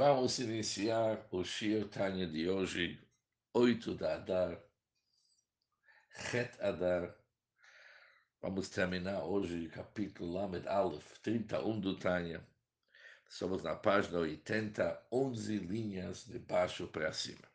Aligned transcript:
Vamos 0.00 0.38
iniciar 0.38 1.28
o 1.30 1.44
Shir 1.44 1.86
Tanya 1.90 2.26
de 2.26 2.48
hoje, 2.48 2.98
8 3.52 3.94
de 3.94 4.06
Adar, 4.06 4.58
Het 6.32 6.58
Adar. 6.58 7.14
Vamos 8.40 8.70
terminar 8.70 9.22
hoje 9.24 9.66
o 9.66 9.70
capítulo 9.70 10.32
Lamed 10.32 10.66
Aleph, 10.66 11.18
31 11.18 11.80
do 11.80 11.98
Tanya. 11.98 12.42
Somos 13.28 13.62
na 13.62 13.76
página 13.76 14.20
80, 14.20 15.06
11 15.12 15.58
linhas 15.58 16.24
de 16.24 16.38
baixo 16.38 16.88
para 16.88 17.12
cima. 17.12 17.46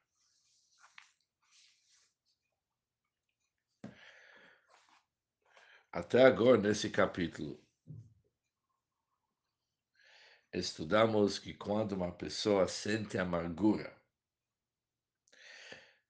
Até 5.91 6.23
agora, 6.23 6.61
nesse 6.61 6.91
capítulo, 6.91 7.64
estudamos 10.59 11.37
que 11.37 11.53
quando 11.53 11.93
uma 11.93 12.11
pessoa 12.11 12.67
sente 12.67 13.17
amargura, 13.17 13.95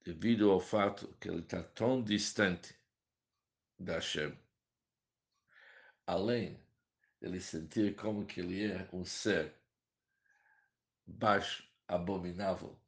devido 0.04 0.52
ao 0.52 0.60
fato 0.60 1.08
que 1.20 1.28
ele 1.28 1.42
está 1.42 1.64
tão 1.64 2.04
distante 2.04 2.76
da 3.80 3.96
Hashem, 3.96 4.38
além 6.06 6.64
ele 7.22 7.42
sentir 7.42 7.96
como 7.96 8.26
que 8.26 8.40
ele 8.40 8.72
é 8.72 8.88
um 8.94 9.04
ser 9.04 9.54
baixo, 11.08 11.68
abominável 11.88 12.80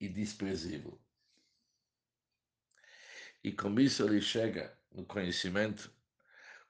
e 0.00 0.08
desprezível. 0.08 0.98
E 3.42 3.52
com 3.52 3.78
isso 3.78 4.06
ele 4.06 4.22
chega 4.22 4.74
no 4.90 5.04
conhecimento 5.04 5.92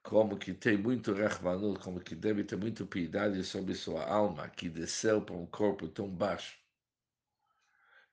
como 0.05 0.37
que 0.37 0.53
tem 0.53 0.77
muito 0.77 1.15
Rahmanut, 1.15 1.81
como 1.81 1.99
que 1.99 2.15
deve 2.15 2.45
ter 2.45 2.57
muita 2.57 2.85
piedade 2.85 3.43
sobre 3.43 3.75
sua 3.75 4.05
alma, 4.05 4.49
que 4.51 4.69
desceu 4.69 5.23
para 5.23 5.35
um 5.35 5.47
corpo 5.47 5.89
tão 5.89 6.09
baixo 6.09 6.59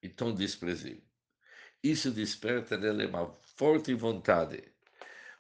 e 0.01 0.07
tão 0.07 0.33
desprezível. 0.33 1.03
Isso 1.83 2.09
desperta 2.09 2.77
nele 2.77 3.07
uma 3.07 3.33
forte 3.57 3.93
vontade 3.93 4.63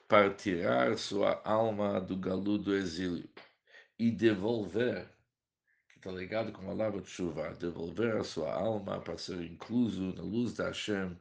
para 0.09 0.33
tirar 0.33 0.97
sua 0.97 1.41
alma 1.45 2.01
do 2.01 2.17
galo 2.17 2.57
do 2.57 2.75
exílio 2.75 3.29
e 3.97 4.11
devolver, 4.11 5.07
que 5.87 5.99
está 5.99 6.11
ligado 6.11 6.51
com 6.51 6.63
a 6.63 6.65
palavra 6.65 6.99
de 6.99 7.07
chuva, 7.09 7.53
devolver 7.53 8.17
a 8.17 8.25
sua 8.25 8.53
alma 8.53 8.99
para 8.99 9.17
ser 9.17 9.41
incluso 9.41 10.13
na 10.15 10.21
luz 10.21 10.53
da 10.53 10.65
Hashem, 10.65 11.17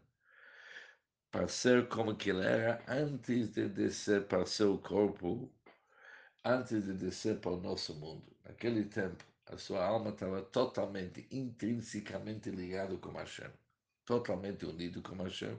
para 1.30 1.48
ser 1.48 1.88
como 1.88 2.16
que 2.16 2.30
ele 2.30 2.44
era 2.44 2.82
antes 2.88 3.52
de 3.52 3.68
descer 3.68 4.26
para 4.26 4.44
seu 4.46 4.78
corpo, 4.78 5.50
antes 6.44 6.84
de 6.84 6.94
descer 6.94 7.40
para 7.40 7.52
o 7.52 7.60
nosso 7.60 7.94
mundo. 7.94 8.36
Naquele 8.44 8.84
tempo, 8.84 9.24
a 9.46 9.56
sua 9.56 9.84
alma 9.84 10.10
estava 10.10 10.42
totalmente, 10.42 11.26
intrinsecamente 11.30 12.50
ligada 12.50 12.96
com 12.98 13.12
Hashem, 13.12 13.50
totalmente 14.04 14.66
unido 14.66 15.02
com 15.02 15.16
Hashem. 15.22 15.56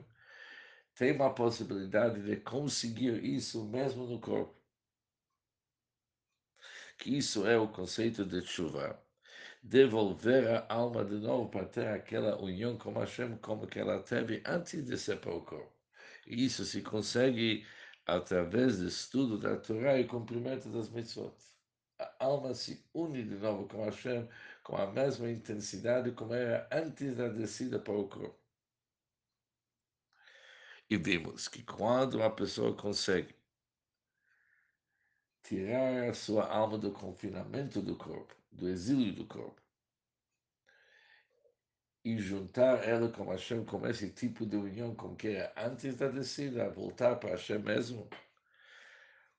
Tem 0.94 1.12
uma 1.12 1.34
possibilidade 1.34 2.22
de 2.22 2.36
conseguir 2.36 3.24
isso 3.24 3.64
mesmo 3.64 4.06
no 4.06 4.20
corpo. 4.20 4.54
Que 6.98 7.16
isso 7.16 7.46
é 7.46 7.58
o 7.58 7.68
conceito 7.68 8.24
de 8.24 8.42
chuva. 8.42 9.02
Devolver 9.62 10.48
a 10.48 10.66
alma 10.74 11.04
de 11.04 11.14
novo 11.14 11.48
para 11.48 11.66
ter 11.66 11.86
aquela 11.86 12.36
união 12.40 12.76
com 12.76 12.92
Hashem 12.94 13.36
como 13.38 13.66
que 13.66 13.78
ela 13.78 14.02
teve 14.02 14.42
antes 14.44 14.84
de 14.84 14.98
ser 14.98 15.20
para 15.20 15.34
o 15.34 15.44
corpo. 15.44 15.72
E 16.26 16.44
isso 16.44 16.64
se 16.64 16.82
consegue 16.82 17.64
através 18.06 18.78
do 18.78 18.88
estudo 18.88 19.38
da 19.38 19.56
Torá 19.56 19.98
e 19.98 20.06
cumprimento 20.06 20.68
das 20.68 20.88
mitzvot. 20.90 21.36
A 21.98 22.24
alma 22.24 22.54
se 22.54 22.84
une 22.92 23.22
de 23.22 23.36
novo 23.36 23.68
com 23.68 23.84
Hashem 23.84 24.28
com 24.64 24.76
a 24.76 24.86
mesma 24.90 25.30
intensidade 25.30 26.10
como 26.12 26.34
era 26.34 26.68
antes 26.72 27.16
da 27.16 27.28
descida 27.28 27.78
para 27.78 27.92
o 27.94 28.08
corpo. 28.08 28.42
E 30.90 30.96
vimos 30.96 31.48
que 31.48 31.62
quando 31.62 32.14
uma 32.14 32.30
pessoa 32.34 32.76
consegue 32.76 33.34
tirar 35.42 36.08
a 36.10 36.14
sua 36.14 36.46
alma 36.48 36.76
do 36.78 36.92
confinamento 36.92 37.80
do 37.80 37.96
corpo, 37.96 38.34
do 38.50 38.68
exílio 38.68 39.14
do 39.14 39.26
corpo, 39.26 39.61
e 42.04 42.18
juntar 42.18 42.82
ela 42.88 43.08
com 43.08 43.30
Hashem, 43.30 43.64
com 43.64 43.86
esse 43.86 44.10
tipo 44.10 44.44
de 44.44 44.56
união 44.56 44.94
com 44.94 45.14
que 45.14 45.28
é 45.28 45.52
antes 45.56 45.96
da 45.96 46.08
descida, 46.08 46.68
voltar 46.68 47.16
para 47.16 47.30
Hashem 47.30 47.58
mesmo. 47.60 48.08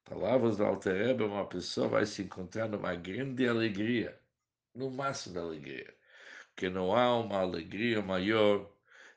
Palavras 0.06 0.58
do 0.58 0.66
Alter 0.66 1.08
Rebbe, 1.08 1.24
uma 1.24 1.48
pessoa 1.48 1.88
vai 1.88 2.06
se 2.06 2.24
encontrar 2.24 2.68
numa 2.68 2.96
grande 2.96 3.48
alegria, 3.48 4.18
no 4.74 4.90
máximo 4.90 5.36
da 5.36 5.42
alegria, 5.42 5.94
que 6.56 6.70
não 6.70 6.96
há 6.96 7.18
uma 7.20 7.40
alegria 7.40 8.02
maior 8.02 8.70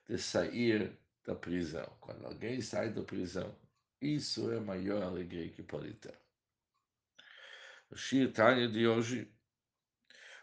de 0.08 0.18
sair 0.18 0.96
da 1.24 1.34
prisão. 1.34 1.86
Quando 2.00 2.26
alguém 2.26 2.60
sai 2.60 2.90
da 2.90 3.02
prisão, 3.02 3.54
isso 4.00 4.50
é 4.52 4.58
a 4.58 4.60
maior 4.60 5.02
alegria 5.02 5.48
que 5.48 5.62
pode 5.62 5.92
ter. 5.94 6.18
O 7.90 7.96
Shir 7.96 8.32
Tanya 8.32 8.68
de 8.68 8.86
hoje, 8.86 9.30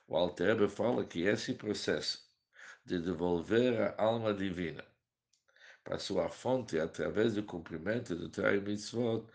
o 0.08 0.16
Alter 0.16 0.68
fala 0.70 1.06
que 1.06 1.24
esse 1.24 1.54
processo 1.54 2.33
de 2.86 3.00
devolver 3.00 3.80
a 3.82 4.02
alma 4.02 4.34
divina 4.34 4.84
para 5.84 6.00
sua 6.00 6.30
fonte 6.30 6.80
através 6.80 7.34
do 7.34 7.44
cumprimento 7.44 8.16
do 8.16 8.30
Trai 8.30 8.60
Mitzvot, 8.60 9.26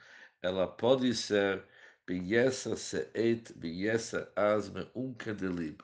ela 0.42 0.66
pode 0.66 1.14
ser 1.14 1.62
Biesa 2.06 2.76
Seet, 2.76 3.53
Biesa 3.54 4.32
Asme 4.34 4.88
Unka 4.94 5.34
Delib. 5.34 5.81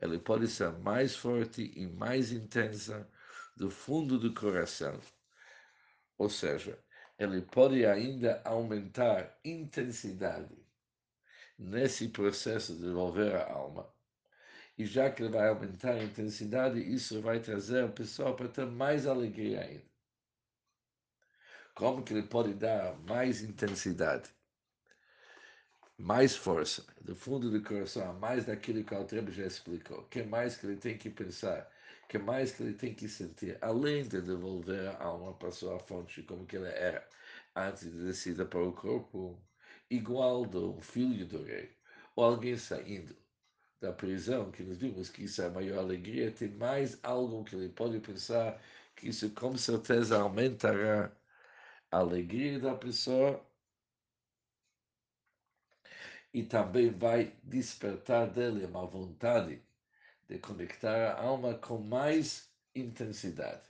Ela 0.00 0.18
pode 0.18 0.48
ser 0.48 0.72
mais 0.80 1.14
forte 1.14 1.72
e 1.76 1.86
mais 1.86 2.32
intensa 2.32 3.08
do 3.56 3.70
fundo 3.70 4.18
do 4.18 4.34
coração. 4.34 5.00
Ou 6.16 6.28
seja, 6.28 6.78
ele 7.18 7.42
pode 7.42 7.84
ainda 7.86 8.40
aumentar 8.44 9.38
intensidade 9.44 10.56
nesse 11.58 12.08
processo 12.08 12.74
de 12.74 12.82
devolver 12.82 13.34
a 13.34 13.52
alma. 13.52 13.88
E 14.78 14.86
já 14.86 15.10
que 15.10 15.24
ele 15.24 15.32
vai 15.32 15.48
aumentar 15.48 15.94
a 15.94 16.04
intensidade, 16.04 16.78
isso 16.78 17.20
vai 17.20 17.40
trazer 17.40 17.84
a 17.84 17.88
pessoa 17.88 18.36
para 18.36 18.48
ter 18.48 18.64
mais 18.64 19.08
alegria 19.08 19.60
ainda. 19.62 19.82
Como 21.74 22.04
que 22.04 22.12
ele 22.14 22.22
pode 22.22 22.54
dar 22.54 22.96
mais 23.00 23.42
intensidade, 23.42 24.30
mais 25.98 26.36
força, 26.36 26.86
do 27.00 27.12
fundo 27.16 27.50
do 27.50 27.60
coração, 27.60 28.14
mais 28.20 28.44
daquilo 28.46 28.84
que 28.84 28.94
o 28.94 28.98
Altrebe 28.98 29.32
já 29.32 29.46
explicou? 29.46 29.98
O 29.98 30.08
que 30.08 30.22
mais 30.22 30.56
que 30.56 30.66
ele 30.66 30.76
tem 30.76 30.96
que 30.96 31.10
pensar? 31.10 31.68
O 32.04 32.06
que 32.06 32.18
mais 32.18 32.52
que 32.52 32.62
ele 32.62 32.74
tem 32.74 32.94
que 32.94 33.08
sentir? 33.08 33.58
Além 33.60 34.04
de 34.06 34.20
devolver 34.22 34.90
a 34.90 35.02
alma 35.02 35.34
para 35.34 35.48
a 35.48 35.52
sua 35.52 35.80
fonte, 35.80 36.22
como 36.22 36.46
que 36.46 36.56
ele 36.56 36.68
era 36.68 37.04
antes 37.56 37.82
de 37.90 38.04
descida 38.04 38.46
para 38.46 38.62
o 38.62 38.72
corpo, 38.72 39.42
igual 39.90 40.46
do 40.46 40.80
filho 40.80 41.26
do 41.26 41.42
rei, 41.42 41.76
ou 42.14 42.24
alguém 42.24 42.56
saindo 42.56 43.16
da 43.80 43.92
prisão, 43.92 44.50
que 44.50 44.62
nós 44.62 44.78
vimos 44.78 45.08
que 45.08 45.24
isso 45.24 45.42
é 45.42 45.46
a 45.46 45.50
maior 45.50 45.78
alegria, 45.78 46.32
tem 46.32 46.50
mais 46.50 46.98
algo 47.02 47.44
que 47.44 47.54
ele 47.54 47.68
pode 47.68 48.00
pensar 48.00 48.60
que 48.96 49.08
isso 49.08 49.30
com 49.34 49.56
certeza 49.56 50.20
aumentará 50.20 51.12
a 51.90 51.98
alegria 51.98 52.58
da 52.58 52.74
pessoa 52.74 53.44
e 56.32 56.42
também 56.44 56.90
vai 56.90 57.36
despertar 57.42 58.30
dele 58.30 58.64
uma 58.66 58.86
vontade 58.86 59.62
de 60.28 60.38
conectar 60.38 61.12
a 61.12 61.22
alma 61.22 61.54
com 61.54 61.78
mais 61.78 62.52
intensidade. 62.74 63.68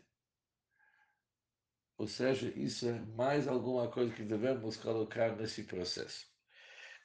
Ou 1.97 2.07
seja, 2.07 2.49
isso 2.57 2.89
é 2.89 2.99
mais 3.17 3.49
alguma 3.49 3.89
coisa 3.91 4.15
que 4.15 4.23
devemos 4.25 4.77
colocar 4.77 5.37
nesse 5.37 5.65
processo. 5.65 6.38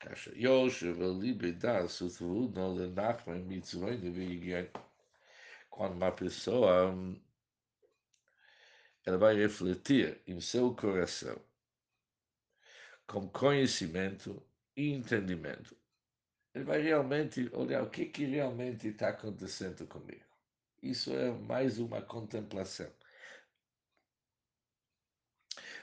כאשר 0.02 0.30
יושב 0.34 0.96
ליבי 1.20 1.52
das 1.52 2.00
o 2.02 2.08
tvuno 2.08 2.74
le 2.78 2.88
nachmen 2.94 3.46
mitzvoin 3.48 4.00
ויגיע. 4.14 4.64
Quando 5.70 5.94
uma 5.94 6.12
pessoa 6.12 6.94
ela 9.04 9.16
vai 9.18 9.34
refletir 9.34 10.20
em 10.26 10.40
seu 10.40 10.74
coração 10.74 11.40
com 13.06 13.26
conhecimento 13.30 14.42
e 14.76 14.92
entendimento. 14.92 15.74
Ele 16.54 16.64
vai 16.64 16.82
realmente 16.82 17.48
olhar 17.54 17.82
o 17.82 17.90
que, 17.90 18.04
que 18.04 18.26
realmente 18.26 18.88
está 18.88 19.08
acontecendo 19.08 19.86
comigo. 19.86 20.24
Isso 20.82 21.12
é 21.12 21.30
mais 21.30 21.78
uma 21.78 22.02
contemplação. 22.02 22.92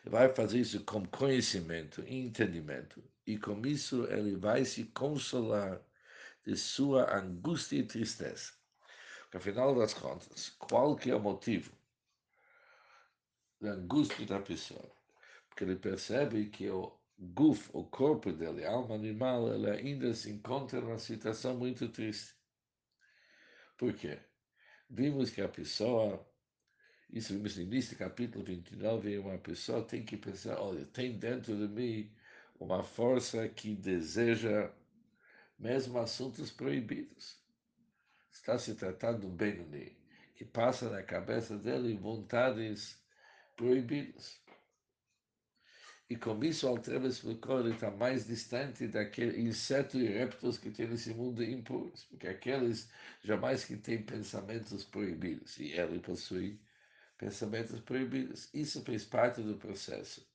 Ele 0.04 0.12
vai 0.12 0.32
fazer 0.34 0.60
isso 0.60 0.84
com 0.86 1.04
conhecimento 1.08 2.04
e 2.08 2.16
entendimento 2.16 3.04
e 3.31 3.39
com 3.39 3.65
isso 3.67 4.05
ele 4.11 4.37
vai 4.37 4.65
se 4.65 4.85
consolar 4.87 5.81
de 6.45 6.57
sua 6.57 7.17
angústia 7.17 7.79
e 7.79 7.87
tristeza. 7.87 8.53
Porque, 9.23 9.37
afinal 9.37 9.75
das 9.75 9.95
contas, 9.95 10.51
qual 10.59 10.97
que 10.97 11.11
é 11.11 11.15
o 11.15 11.21
motivo 11.21 11.73
da 13.61 13.73
angústia 13.73 14.27
da 14.27 14.41
pessoa? 14.41 14.91
Porque 15.49 15.65
ele 15.65 15.77
percebe 15.77 16.51
que 16.51 16.69
o 16.69 16.99
guf, 17.17 17.71
o 17.73 17.85
corpo 17.85 18.33
dele, 18.33 18.65
a 18.65 18.73
alma 18.73 18.95
animal, 18.95 19.53
ela 19.53 19.73
ainda 19.73 20.13
se 20.15 20.31
encontra 20.31 20.81
numa 20.81 20.99
situação 20.99 21.57
muito 21.57 21.89
triste. 21.89 22.35
Por 23.77 23.93
quê? 23.95 24.19
Vimos 24.89 25.31
que 25.31 25.41
a 25.41 25.49
pessoa, 25.49 26.27
isso 27.09 27.33
vimos 27.33 27.57
no 27.57 27.63
início 27.63 27.95
do 27.95 27.99
capítulo 27.99 28.45
29, 28.45 29.19
uma 29.19 29.39
pessoa 29.39 29.85
tem 29.85 30.05
que 30.05 30.17
pensar, 30.17 30.59
olha, 30.59 30.85
tem 30.87 31.17
dentro 31.19 31.57
de 31.57 31.69
mim 31.73 32.13
uma 32.61 32.85
força 32.85 33.49
que 33.49 33.75
deseja 33.75 34.71
mesmo 35.59 35.99
assuntos 35.99 36.51
proibidos. 36.51 37.41
Está 38.31 38.59
se 38.59 38.75
tratando 38.75 39.21
de 39.21 39.27
um 39.27 39.35
Benoni, 39.35 39.97
que 40.37 40.45
passa 40.45 40.91
na 40.91 41.03
cabeça 41.03 41.57
dele 41.57 41.97
vontades 41.97 43.03
proibidas. 43.57 44.39
E 46.09 46.17
com 46.17 46.43
isso, 46.45 46.67
o 46.67 46.71
Altreba 46.71 47.07
explicou, 47.07 47.61
ele 47.61 47.75
está 47.75 47.91
mais 47.91 48.27
distante 48.27 48.89
daqueles 48.89 49.39
insetos 49.39 49.95
e 49.95 50.07
répteis 50.07 50.59
que 50.59 50.71
tem 50.71 50.89
nesse 50.89 51.15
mundo 51.15 51.43
impuros, 51.43 52.05
porque 52.05 52.27
aqueles 52.27 52.91
jamais 53.23 53.65
que 53.65 53.77
têm 53.77 54.03
pensamentos 54.03 54.85
proibidos, 54.85 55.57
e 55.59 55.73
ele 55.73 56.01
possui 56.01 56.61
pensamentos 57.17 57.81
proibidos. 57.81 58.53
Isso 58.53 58.83
fez 58.83 59.05
parte 59.05 59.41
do 59.41 59.57
processo, 59.57 60.29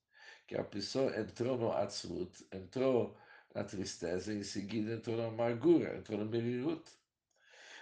que 0.47 0.55
a 0.55 0.63
pessoa 0.63 1.15
entrou 1.19 1.57
no 1.57 1.71
Atzlut, 1.71 2.45
entrou 2.51 3.17
na 3.53 3.63
tristeza, 3.63 4.33
e 4.33 4.39
em 4.39 4.43
seguida 4.43 4.93
entrou 4.93 5.17
na 5.17 5.27
amargura, 5.27 5.97
entrou 5.97 6.19
no 6.19 6.25
merirut. 6.25 6.83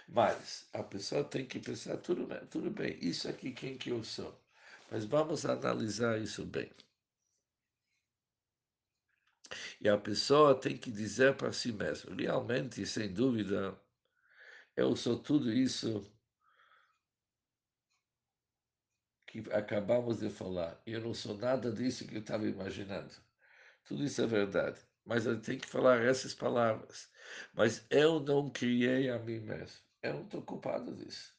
Mas 0.08 0.68
a 0.72 0.82
pessoa 0.82 1.24
tem 1.24 1.46
que 1.46 1.58
pensar, 1.60 1.96
tudo 1.98 2.26
bem, 2.26 2.40
tudo 2.46 2.70
bem, 2.70 2.98
isso 3.00 3.28
aqui 3.28 3.52
quem 3.52 3.76
que 3.76 3.90
eu 3.90 4.02
sou? 4.04 4.38
Mas 4.90 5.04
vamos 5.04 5.44
analisar 5.46 6.20
isso 6.20 6.44
bem. 6.44 6.70
E 9.80 9.88
a 9.88 9.98
pessoa 9.98 10.54
tem 10.58 10.76
que 10.76 10.90
dizer 10.90 11.36
para 11.36 11.52
si 11.52 11.72
mesma, 11.72 12.14
realmente, 12.14 12.84
sem 12.86 13.12
dúvida, 13.12 13.78
eu 14.76 14.96
sou 14.96 15.18
tudo 15.18 15.52
isso 15.52 16.04
que 19.42 19.52
acabamos 19.52 20.20
de 20.20 20.30
falar. 20.30 20.80
Eu 20.86 21.00
não 21.00 21.12
sou 21.12 21.36
nada 21.36 21.72
disso 21.72 22.06
que 22.06 22.14
eu 22.14 22.20
estava 22.20 22.46
imaginando. 22.46 23.12
Tudo 23.84 24.04
isso 24.04 24.22
é 24.22 24.26
verdade. 24.26 24.78
Mas 25.04 25.26
ele 25.26 25.40
tem 25.40 25.58
que 25.58 25.68
falar 25.68 26.00
essas 26.02 26.32
palavras. 26.32 27.10
Mas 27.52 27.84
eu 27.90 28.20
não 28.20 28.48
criei 28.48 29.10
a 29.10 29.18
mim 29.18 29.40
mesmo. 29.40 29.80
Eu 30.02 30.14
não 30.14 30.22
estou 30.22 30.42
culpado 30.42 30.94
disso. 30.94 31.34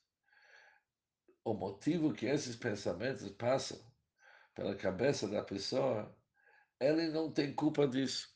O 1.45 1.53
motivo 1.53 2.13
que 2.13 2.25
esses 2.25 2.57
pensamentos 2.57 3.29
passam 3.29 3.79
pela 4.53 4.75
cabeça 4.75 5.27
da 5.27 5.41
pessoa, 5.41 6.13
ele 6.79 7.07
não 7.09 7.31
tem 7.31 7.53
culpa 7.53 7.87
disso. 7.87 8.35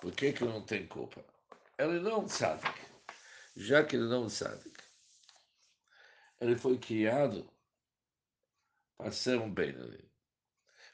Por 0.00 0.12
que, 0.12 0.32
que 0.32 0.44
não 0.44 0.64
tem 0.64 0.86
culpa? 0.86 1.24
Ele 1.78 2.00
não 2.00 2.28
sabe. 2.28 2.66
Já 3.54 3.84
que 3.84 3.96
ele 3.96 4.08
não 4.08 4.28
sabe, 4.28 4.72
ele 6.40 6.56
foi 6.56 6.78
criado 6.78 7.48
para 8.96 9.10
ser 9.12 9.38
um 9.38 9.52
Benoni. 9.52 10.10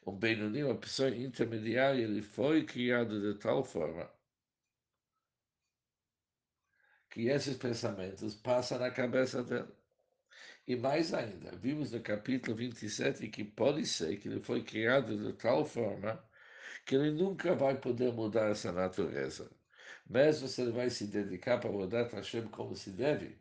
Um 0.06 0.17
Benoni, 0.19 0.64
uma 0.64 0.79
pessoa 0.79 1.08
intermediária, 1.11 2.02
ele 2.02 2.23
foi 2.23 2.64
criado 2.64 3.20
de 3.20 3.38
tal 3.38 3.64
forma 3.64 4.11
que 7.11 7.29
esses 7.29 7.56
pensamentos 7.56 8.35
passam 8.35 8.79
na 8.79 8.91
cabeça 8.91 9.43
dele. 9.43 9.73
E 10.67 10.76
mais 10.76 11.12
ainda, 11.14 11.56
vimos 11.56 11.93
no 11.93 12.02
capítulo 12.02 12.56
27 12.56 13.29
que 13.29 13.44
pode 13.44 13.87
ser 13.87 14.19
que 14.19 14.29
ele 14.29 14.40
foi 14.40 14.62
criado 14.64 15.17
de 15.17 15.32
tal 15.35 15.64
forma 15.64 16.23
que 16.87 16.94
ele 16.97 17.11
nunca 17.12 17.55
vai 17.55 17.79
poder 17.81 18.12
mudar 18.12 18.50
essa 18.50 18.73
natureza. 18.73 19.50
Mesmo 20.06 20.49
se 20.49 20.62
ele 20.62 20.73
vai 20.73 20.90
se 20.90 21.06
dedicar 21.06 21.58
para 21.61 21.70
mudar 21.70 22.08
Hashem 22.11 22.49
como 22.49 22.75
se 22.75 22.90
deve, 22.93 23.38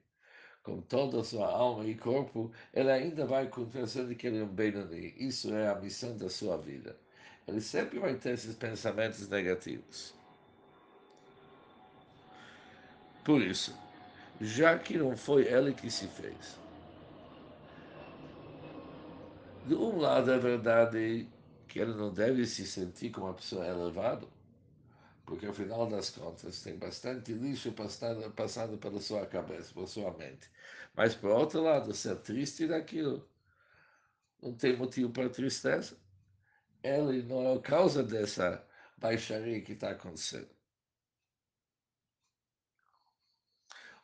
com 0.63 0.81
toda 0.81 1.19
a 1.19 1.23
sua 1.23 1.47
alma 1.47 1.85
e 1.85 1.93
corpo, 1.93 2.51
ele 2.73 2.89
ainda 2.89 3.25
vai 3.25 3.47
continuar 3.47 3.87
sendo 3.87 4.15
que 4.15 4.27
ele 4.27 4.39
é 4.39 4.43
um 4.43 4.47
Benoni. 4.47 5.13
Isso 5.17 5.53
é 5.53 5.67
a 5.67 5.75
missão 5.75 6.17
da 6.17 6.29
sua 6.29 6.57
vida. 6.57 6.95
Ele 7.47 7.59
sempre 7.59 7.99
vai 7.99 8.15
ter 8.15 8.31
esses 8.31 8.55
pensamentos 8.55 9.27
negativos. 9.27 10.13
Por 13.25 13.41
isso, 13.41 13.77
já 14.39 14.77
que 14.77 14.97
não 14.97 15.15
foi 15.15 15.43
ele 15.43 15.73
que 15.73 15.89
se 15.91 16.07
fez, 16.07 16.57
de 19.65 19.75
um 19.75 19.97
lado 19.99 20.31
é 20.31 20.37
verdade 20.37 21.27
que 21.67 21.79
ele 21.79 21.93
não 21.93 22.13
deve 22.13 22.45
se 22.45 22.65
sentir 22.67 23.11
como 23.11 23.27
uma 23.27 23.33
pessoa 23.33 23.65
elevada, 23.65 24.27
porque 25.25 25.45
ao 25.45 25.53
final 25.53 25.87
das 25.87 26.09
contas 26.09 26.61
tem 26.61 26.77
bastante 26.77 27.33
lixo 27.33 27.71
passado, 27.73 28.29
passando 28.31 28.77
pela 28.77 28.99
sua 28.99 29.25
cabeça, 29.25 29.73
pela 29.73 29.87
sua 29.87 30.11
mente. 30.17 30.49
Mas, 30.93 31.15
por 31.15 31.31
outro 31.31 31.61
lado, 31.61 31.93
ser 31.93 32.17
triste 32.21 32.67
daquilo 32.67 33.27
não 34.41 34.53
tem 34.53 34.75
motivo 34.75 35.11
para 35.11 35.29
tristeza. 35.29 35.97
Ele 36.83 37.23
não 37.23 37.41
é 37.43 37.55
a 37.55 37.61
causa 37.61 38.03
dessa 38.03 38.67
baixaria 38.97 39.61
que 39.61 39.71
está 39.73 39.91
acontecendo. 39.91 40.49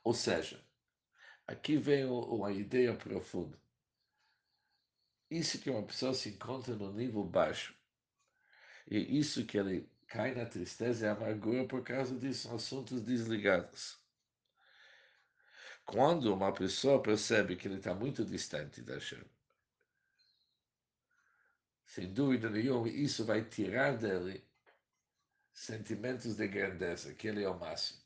Ou 0.04 0.14
seja, 0.14 0.64
aqui 1.46 1.78
vem 1.78 2.06
uma 2.06 2.52
ideia 2.52 2.96
profunda. 2.96 3.60
Isso 5.30 5.60
que 5.60 5.70
uma 5.70 5.86
pessoa 5.86 6.14
se 6.14 6.30
encontra 6.30 6.74
no 6.76 6.92
nível 6.92 7.24
baixo, 7.24 7.76
e 8.90 9.20
isso 9.20 9.46
que 9.46 9.58
ele 9.58 9.88
cai 10.10 10.34
na 10.34 10.46
tristeza 10.46 11.06
e 11.06 11.10
amargura 11.10 11.66
por 11.68 11.84
causa 11.84 12.18
disso, 12.18 12.54
assuntos 12.54 13.02
desligados. 13.04 14.00
Quando 15.86 16.34
uma 16.34 16.52
pessoa 16.52 17.02
percebe 17.02 17.56
que 17.56 17.68
ele 17.68 17.78
está 17.78 17.94
muito 17.94 18.26
distante 18.26 18.82
da 18.82 18.96
Hashem, 18.96 19.24
sem 21.86 22.12
dúvida 22.12 22.50
nenhuma, 22.50 22.90
isso 22.90 23.24
vai 23.24 23.44
tirar 23.44 23.98
dele 23.98 24.44
sentimentos 25.54 26.36
de 26.36 26.48
grandeza, 26.48 27.14
que 27.14 27.28
ele 27.28 27.44
é 27.44 27.50
o 27.50 27.58
máximo. 27.58 28.02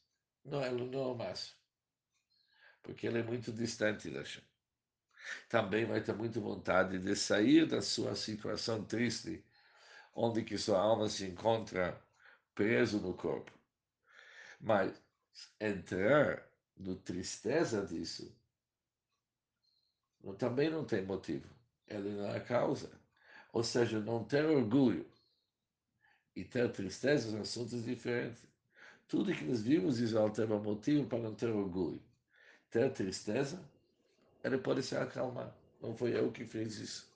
Não, 0.46 0.64
ele 0.64 0.86
não 0.90 1.04
é 1.04 1.08
o 1.08 1.16
máximo, 1.16 1.58
porque 2.82 3.08
ele 3.08 3.20
é 3.20 3.24
muito 3.24 3.52
distante 3.52 4.10
da 4.10 4.20
Hashem. 4.20 4.44
Também 5.48 5.86
vai 5.86 6.02
ter 6.02 6.14
muita 6.14 6.40
vontade 6.42 7.00
de 7.00 7.16
sair 7.16 7.66
da 7.66 7.82
sua 7.82 8.14
situação 8.14 8.84
triste 8.84 9.44
onde 10.15 10.44
que 10.44 10.57
sua 10.57 10.80
alma 10.80 11.10
se 11.10 11.25
encontra 11.25 12.00
preso 12.56 13.00
no 13.00 13.13
corpo. 13.13 13.51
Mas 14.60 15.01
entrar 15.60 16.48
no 16.77 16.96
tristeza 16.96 17.86
disso 17.86 18.34
também 20.43 20.70
não 20.70 20.86
tem 20.86 21.05
motivo. 21.05 21.48
Ele 21.88 22.10
não 22.10 22.25
é 22.25 22.38
a 22.38 22.41
causa. 22.41 22.91
Ou 23.51 23.63
seja, 23.63 24.00
não 24.00 24.24
ter 24.24 24.46
orgulho 24.46 25.05
e 26.36 26.43
ter 26.43 26.72
tristeza 26.72 27.32
são 27.32 27.41
assuntos 27.41 27.86
diferentes. 27.86 28.41
Tudo 29.08 29.34
que 29.34 29.46
nós 29.46 29.62
vimos, 29.62 30.00
Israel, 30.00 30.29
teve 30.32 30.53
motivo 30.55 31.08
para 31.08 31.20
não 31.20 31.36
ter 31.36 31.50
orgulho. 31.50 32.01
Ter 32.70 32.91
tristeza, 32.91 33.63
ele 34.43 34.58
pode 34.58 34.84
se 34.84 34.96
acalmar. 34.96 35.55
Não 35.82 35.96
foi 35.96 36.17
eu 36.17 36.32
que 36.32 36.46
fiz 36.46 36.77
isso. 36.77 37.12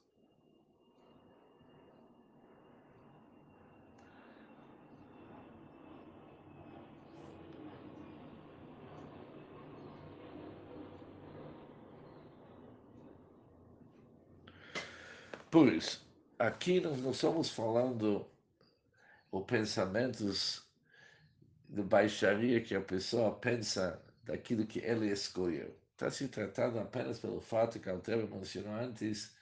Por 15.58 15.74
isso, 15.74 16.08
aqui 16.38 16.80
nós 16.80 17.00
não 17.00 17.10
estamos 17.10 17.50
falando 17.50 18.30
os 19.32 19.44
pensamentos 19.46 20.64
de 21.68 21.82
baixaria 21.82 22.62
que 22.62 22.76
a 22.76 22.82
pessoa 22.82 23.36
pensa 23.40 24.00
daquilo 24.24 24.68
que 24.68 24.78
ele 24.78 25.12
escolheu. 25.12 25.76
Está 25.94 26.12
se 26.12 26.28
tratando 26.28 26.78
apenas 26.78 27.18
pelo 27.18 27.42
fato 27.42 27.80
que 27.80 27.90
Altero 27.90 28.28
mencionou 28.28 28.76
antes, 28.76 29.36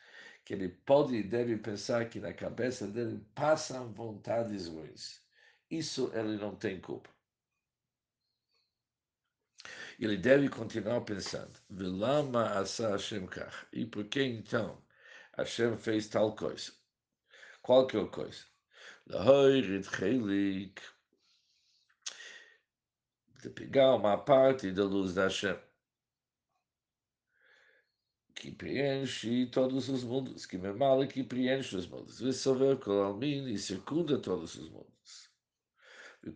que 0.45 0.53
ele 0.53 0.69
pode 0.69 1.17
e 1.17 1.21
deve 1.21 1.57
pensar 1.57 2.07
que 2.07 2.21
na 2.21 2.31
cabeça 2.31 2.87
dele 2.87 3.21
passam 3.35 3.91
vontades 3.91 4.69
ruins. 4.69 5.19
Isso 5.69 6.09
ele 6.13 6.37
não 6.37 6.55
tem 6.55 6.79
culpa. 6.79 7.09
Ele 9.99 10.15
deve 10.15 10.47
continuar 10.47 11.01
pensando. 11.01 11.59
E 13.73 13.85
por 13.85 14.05
que 14.05 14.23
então 14.23 14.84
Hashem 15.37 15.77
fez 15.77 16.07
tal 16.07 16.33
coisa. 16.33 16.71
Qualquer 17.61 18.07
coisa. 18.09 18.45
Lahoirit 19.07 19.83
chelik. 19.83 20.81
De 23.41 23.49
pegar 23.49 23.95
uma 23.95 24.17
parte 24.17 24.71
da 24.71 24.85
luz 24.85 25.13
da 25.13 25.23
Hashem. 25.23 25.59
Que 28.33 28.51
preenche 28.51 29.47
todos 29.47 29.89
os 29.89 30.05
mundos. 30.05 30.45
Que 30.45 30.57
me 30.57 30.71
mala 30.71 31.05
que 31.05 31.21
preenche 31.21 31.75
os 31.75 31.85
mundos. 31.85 32.21
Vesover 32.21 32.77
kolalmin 32.77 33.47
e 33.47 33.57
circunda 33.57 34.17
todos 34.17 34.55
os 34.55 34.69
mundos. 34.69 35.29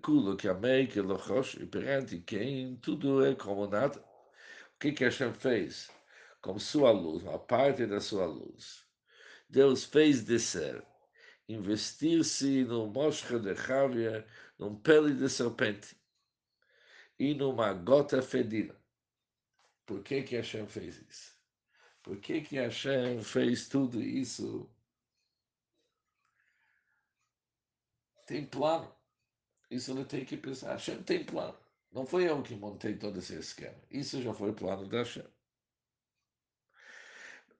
Culo 0.01 0.35
que 0.35 0.47
amei, 0.49 0.87
que 0.87 1.01
lochos, 1.01 1.55
e 1.55 1.65
perante 1.65 2.19
quem 2.19 2.75
tudo 2.75 3.25
é 3.25 3.33
como 3.33 3.65
nada. 3.65 3.99
O 3.99 4.79
que 4.79 4.91
que 4.91 5.05
Hashem 5.05 5.33
fez? 5.33 5.89
Com 6.41 6.59
sua 6.59 6.91
luz, 6.91 7.23
uma 7.23 7.39
parte 7.39 7.87
da 7.87 7.99
sua 7.99 8.25
luz. 8.25 8.88
Deus 9.49 9.83
fez 9.83 10.23
descer, 10.23 10.85
investir-se 11.47 12.63
no 12.65 12.85
mosca 12.87 13.39
de 13.39 13.55
Javier, 13.55 14.27
num 14.59 14.75
pele 14.79 15.13
de 15.15 15.27
serpente 15.27 15.97
e 17.17 17.33
numa 17.33 17.73
gota 17.73 18.21
fedida. 18.21 18.79
Por 19.87 20.03
que 20.03 20.21
que 20.21 20.35
Hashem 20.35 20.67
fez 20.67 21.01
isso? 21.09 21.35
Por 22.03 22.17
que 22.17 22.41
que 22.41 22.57
Hashem 22.57 23.23
fez 23.23 23.67
tudo 23.67 23.99
isso? 23.99 24.69
Tem 28.27 28.45
plano. 28.45 28.95
Isso 29.71 29.91
ele 29.91 30.05
tem 30.05 30.23
que 30.23 30.37
pensar. 30.37 30.73
Hashem 30.73 31.01
tem 31.01 31.25
plano. 31.25 31.57
Não 31.91 32.05
foi 32.05 32.29
eu 32.29 32.43
que 32.43 32.55
montei 32.55 32.95
todo 32.95 33.17
esse 33.17 33.35
esquema. 33.35 33.81
Isso 33.89 34.21
já 34.21 34.31
foi 34.31 34.53
plano 34.53 34.87
da 34.87 34.99
Hashem. 34.99 35.25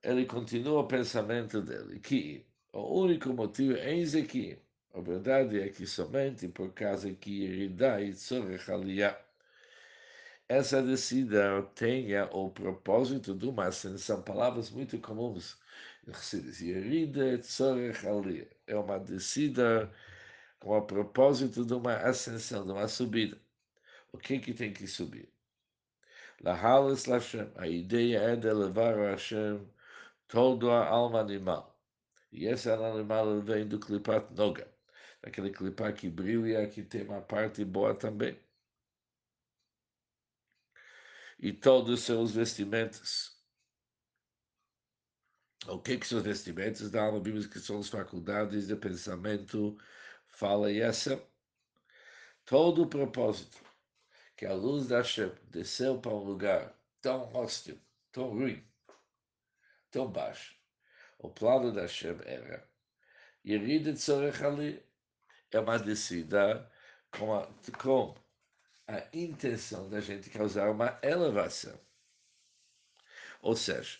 Ele 0.03 0.25
continua 0.25 0.81
o 0.81 0.87
pensamento 0.87 1.61
dele, 1.61 1.99
que 1.99 2.45
o 2.73 3.01
único 3.01 3.33
motivo 3.33 3.75
é 3.77 4.21
que 4.23 4.57
a 4.93 5.01
verdade 5.01 5.59
é 5.59 5.69
que 5.69 5.85
somente 5.85 6.47
por 6.47 6.73
causa 6.73 7.13
que 7.13 7.43
Yeridá 7.43 8.01
e 8.01 8.13
essa 10.47 10.81
descida 10.81 11.61
tenha 11.75 12.25
o 12.31 12.49
propósito 12.49 13.35
de 13.35 13.45
uma 13.45 13.67
ascensão, 13.67 14.21
palavras 14.21 14.71
muito 14.71 14.97
comuns 14.99 15.57
Tzorech 17.41 18.07
Aliyah 18.07 18.47
é 18.65 18.75
uma 18.75 18.99
descida 18.99 19.91
com 20.59 20.77
o 20.77 20.81
propósito 20.81 21.65
de 21.65 21.73
uma 21.73 21.95
ascensão, 21.97 22.65
de 22.65 22.71
uma 22.71 22.87
subida. 22.87 23.37
O 24.11 24.17
que 24.17 24.39
que 24.39 24.53
tem 24.53 24.73
que 24.73 24.87
subir? 24.87 25.29
Lashem, 26.41 27.51
a 27.55 27.67
ideia 27.67 28.17
é 28.19 28.35
de 28.35 28.51
levar 28.51 28.97
a 28.97 29.11
Hashem 29.11 29.59
todo 30.29 30.71
a 30.71 30.87
alma 30.87 31.19
animal. 31.19 31.75
E 32.31 32.45
esse 32.45 32.69
animal 32.69 33.41
vem 33.41 33.67
do 33.67 33.79
clipat 33.79 34.31
noga, 34.33 34.71
aquele 35.23 35.51
clipar 35.51 35.93
que 35.93 36.09
brilha, 36.09 36.69
que 36.69 36.83
tem 36.83 37.03
uma 37.03 37.21
parte 37.21 37.65
boa 37.65 37.95
também. 37.95 38.39
E 41.39 41.51
todos 41.51 41.99
os 41.99 42.05
seus 42.05 42.31
vestimentos. 42.31 43.37
O 45.67 45.79
que, 45.79 45.97
que 45.97 46.07
são 46.07 46.19
os 46.19 46.23
vestimentos 46.23 46.89
da 46.91 47.03
alma 47.03 47.19
bíblica, 47.19 47.49
que 47.49 47.59
são 47.59 47.79
as 47.79 47.89
faculdades 47.89 48.67
de 48.67 48.75
pensamento, 48.75 49.77
fala 50.27 50.71
e 50.71 50.79
essa? 50.79 51.21
Todo 52.45 52.83
o 52.83 52.87
propósito 52.87 53.57
que 54.37 54.45
a 54.45 54.53
luz 54.53 54.87
da 54.87 54.97
Hashem 54.97 55.31
desceu 55.45 55.99
para 55.99 56.13
um 56.13 56.23
lugar 56.23 56.79
tão 57.01 57.33
hostil, 57.35 57.79
tão 58.11 58.29
ruim, 58.29 58.68
tão 59.91 60.11
baixo. 60.11 60.55
O 61.17 61.29
plano 61.29 61.71
da 61.71 61.81
Hashem 61.81 62.17
era 62.25 62.67
Yerida 63.45 63.93
Tzorech 63.93 64.43
Ali 64.43 64.83
é 65.51 65.59
uma 65.59 65.79
descida 65.79 66.71
com 67.11 67.33
a, 67.33 67.47
com 67.81 68.15
a 68.87 69.03
intenção 69.13 69.89
da 69.89 69.99
gente 69.99 70.29
causar 70.29 70.69
uma 70.69 70.99
elevação. 71.01 71.79
Ou 73.41 73.55
seja, 73.55 73.97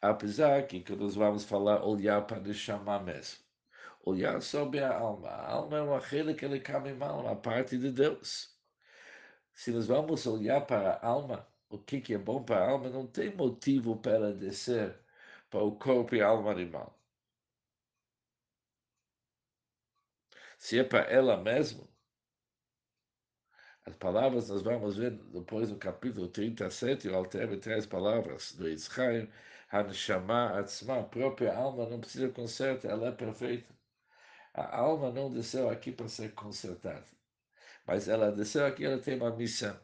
apesar 0.00 0.66
que 0.66 0.82
quando 0.82 1.00
nós 1.00 1.14
vamos 1.14 1.44
falar 1.44 1.84
olhar 1.84 2.26
para 2.26 2.52
chamar 2.52 3.02
mesmo, 3.02 3.38
olhar 4.04 4.40
sobre 4.40 4.80
a 4.80 4.96
alma, 4.96 5.28
a 5.28 5.50
alma 5.52 5.78
é 5.78 5.82
uma 5.82 6.00
rede 6.00 6.34
que 6.34 6.44
ele 6.44 6.60
caminha 6.60 6.94
uma 6.94 7.36
parte 7.36 7.76
de 7.78 7.90
Deus. 7.90 8.54
Se 9.54 9.70
nós 9.72 9.86
vamos 9.86 10.26
olhar 10.26 10.60
para 10.66 10.94
a 10.94 11.06
alma, 11.06 11.46
o 11.68 11.78
que, 11.78 12.00
que 12.00 12.14
é 12.14 12.18
bom 12.18 12.42
para 12.44 12.64
a 12.64 12.70
alma, 12.70 12.88
não 12.90 13.06
tem 13.06 13.34
motivo 13.34 13.96
para 13.96 14.32
descer 14.32 14.98
para 15.50 15.62
o 15.64 15.76
corpo 15.78 16.14
e 16.14 16.22
a 16.22 16.28
alma 16.28 16.50
animal. 16.50 16.96
Se 20.58 20.78
é 20.78 20.84
para 20.84 21.00
ela 21.10 21.36
mesma, 21.36 21.86
as 23.84 23.94
palavras 23.96 24.48
nós 24.48 24.62
vamos 24.62 24.96
ver 24.96 25.12
depois 25.12 25.70
no 25.70 25.78
capítulo 25.78 26.28
37, 26.28 27.08
o 27.08 27.14
Alter 27.14 27.58
traz 27.60 27.86
palavras 27.86 28.52
do 28.52 28.68
Yitzchaim, 28.68 29.30
Hanshama 29.72 30.58
Atzma, 30.58 31.00
a 31.00 31.04
própria 31.04 31.54
alma 31.56 31.88
não 31.88 32.00
precisa 32.00 32.26
de 32.28 32.32
conserto, 32.34 32.86
ela 32.88 33.08
é 33.08 33.12
perfeita. 33.12 33.72
A 34.54 34.76
alma 34.78 35.12
não 35.12 35.32
desceu 35.32 35.70
aqui 35.70 35.92
para 35.92 36.08
ser 36.08 36.34
consertada, 36.34 37.06
mas 37.86 38.08
ela 38.08 38.32
desceu 38.32 38.66
aqui, 38.66 38.84
ela 38.84 38.98
tem 39.00 39.16
uma 39.16 39.34
missão. 39.36 39.78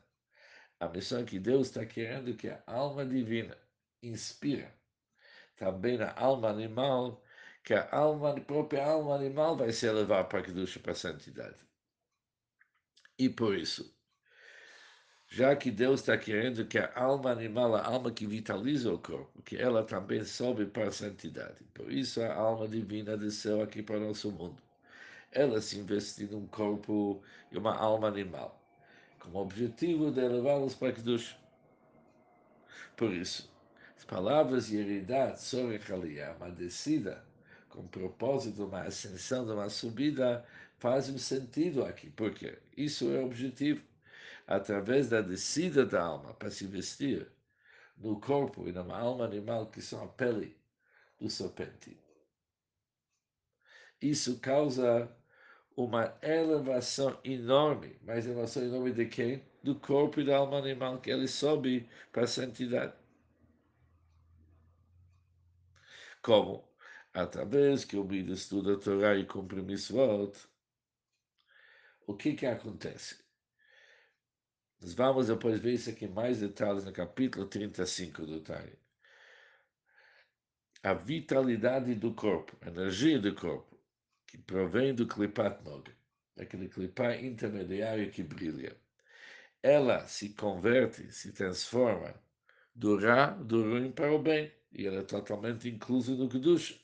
A 0.81 0.89
missão 0.89 1.25
que 1.25 1.39
Deus 1.39 1.69
está 1.69 1.87
querendo 1.87 2.37
que 2.37 2.49
a 2.49 2.63
alma 2.67 3.07
divina 3.07 3.57
inspira 4.03 4.75
também 5.63 5.97
na 5.97 6.13
alma 6.15 6.49
animal, 6.49 7.23
que 7.63 7.73
a 7.73 7.89
alma, 7.95 8.33
a 8.37 8.41
própria 8.41 8.85
alma 8.85 9.15
animal 9.15 9.57
vai 9.57 9.71
se 9.71 9.87
elevar 9.87 10.29
para 10.29 10.41
a 10.41 10.43
Kedusha, 10.43 10.81
para 10.81 10.91
a 10.91 10.95
santidade. 10.97 11.57
E 13.17 13.29
por 13.29 13.57
isso, 13.57 13.97
já 15.29 15.55
que 15.55 15.71
Deus 15.71 16.01
está 16.01 16.19
querendo 16.19 16.67
que 16.67 16.79
a 16.79 16.93
alma 16.97 17.31
animal, 17.31 17.77
a 17.77 17.87
alma 17.87 18.11
que 18.11 18.27
vitaliza 18.27 18.93
o 18.93 18.99
corpo, 18.99 19.41
que 19.43 19.57
ela 19.57 19.85
também 19.85 20.25
sobe 20.25 20.67
para 20.67 20.89
a 20.89 20.93
santidade. 20.93 21.63
Por 21.73 21.93
isso 21.93 22.21
a 22.21 22.35
alma 22.35 22.67
divina 22.67 23.17
desceu 23.17 23.63
aqui 23.63 23.85
para 23.85 23.99
o 23.99 24.01
nosso 24.01 24.33
mundo. 24.33 24.61
Ela 25.31 25.61
se 25.61 25.79
investiu 25.79 26.29
num 26.33 26.47
corpo 26.49 27.23
e 27.53 27.57
uma 27.57 27.77
alma 27.77 28.09
animal, 28.09 28.61
com 29.21 29.31
o 29.31 29.37
objetivo 29.43 30.11
de 30.11 30.21
elevá-los 30.21 30.75
para 30.75 30.89
a 30.89 30.93
Kedusha. 30.93 31.37
Por 32.97 33.13
isso, 33.13 33.52
as 34.03 34.05
palavras 34.05 34.69
Yeridat, 34.69 35.41
Sorech 35.41 35.93
Aliyah, 35.93 36.35
uma 36.37 36.51
descida, 36.51 37.25
com 37.69 37.87
propósito, 37.87 38.65
uma 38.65 38.83
ascensão, 38.83 39.45
uma 39.45 39.69
subida, 39.69 40.45
fazem 40.79 41.17
sentido 41.19 41.85
aqui, 41.85 42.11
porque 42.11 42.59
isso 42.77 43.09
é 43.13 43.21
o 43.21 43.27
objetivo. 43.27 43.81
Através 44.45 45.09
da 45.09 45.21
descida 45.21 45.87
da 45.87 46.03
alma 46.03 46.35
para 46.35 46.51
se 46.51 46.67
vestir 46.67 47.31
no 47.97 48.19
corpo 48.21 48.69
e 48.69 48.73
numa 48.73 48.99
alma 48.99 49.25
animal 49.25 49.67
que 49.67 49.81
são 49.81 50.03
a 50.03 50.09
pele 50.09 50.57
do 51.21 51.31
serpente. 51.31 51.97
Isso 54.01 54.41
causa 54.41 55.09
uma 55.77 56.13
elevação 56.21 57.17
enorme, 57.23 57.97
mas 58.03 58.27
elevação 58.27 58.65
enorme 58.65 58.91
de 58.91 59.07
quem? 59.07 59.45
Do 59.63 59.77
corpo 59.77 60.21
e 60.21 60.25
da 60.25 60.39
alma 60.39 60.59
animal, 60.59 61.01
que 61.01 61.09
ele 61.09 61.29
sobe 61.29 61.89
para 62.11 62.25
a 62.25 62.27
santidade. 62.27 63.01
Como? 66.23 66.73
Através 67.13 67.85
que 67.85 67.97
o 67.97 68.05
Bida 68.05 68.33
estuda 68.33 68.75
a 68.75 68.79
Torá 68.79 69.17
e 69.17 69.27
cumpre 69.27 69.61
mitzvot, 69.61 70.33
o 72.07 72.17
que 72.17 72.35
que 72.35 72.47
acontece? 72.47 73.23
Nós 74.81 74.95
vamos 74.95 75.27
depois 75.27 75.61
ver 75.61 75.75
isso 75.75 75.91
aqui 75.91 76.05
em 76.05 76.09
mais 76.09 76.39
detalhes 76.39 76.85
no 76.85 76.93
capítulo 76.93 77.47
35 77.47 78.25
do 78.25 78.41
Tari. 78.41 78.79
A 80.85 80.95
vitalidade 80.95 81.95
do 81.97 82.15
corpo, 82.15 82.57
a 82.61 82.69
energia 82.69 83.19
do 83.19 83.35
corpo, 83.35 83.77
que 84.27 84.39
provém 84.39 84.95
do 84.95 85.07
Klipat 85.07 85.63
Nog, 85.65 85.91
aquele 86.39 86.69
Klipat 86.69 87.25
intermediário 87.25 88.11
que 88.11 88.23
brilha, 88.23 88.77
ela 89.61 90.07
se 90.07 90.31
converte, 90.31 91.13
se 91.13 91.33
transforma 91.33 92.15
do 92.75 92.97
Ra, 92.97 93.31
do 93.31 93.63
ruim 93.63 93.91
para 93.93 94.13
o 94.13 94.19
bem 94.21 94.53
e 94.73 94.87
ela 94.87 95.01
é 95.01 95.05
totalmente 95.05 95.69
inclusa 95.69 96.15
no 96.15 96.29
Kedusha. 96.29 96.81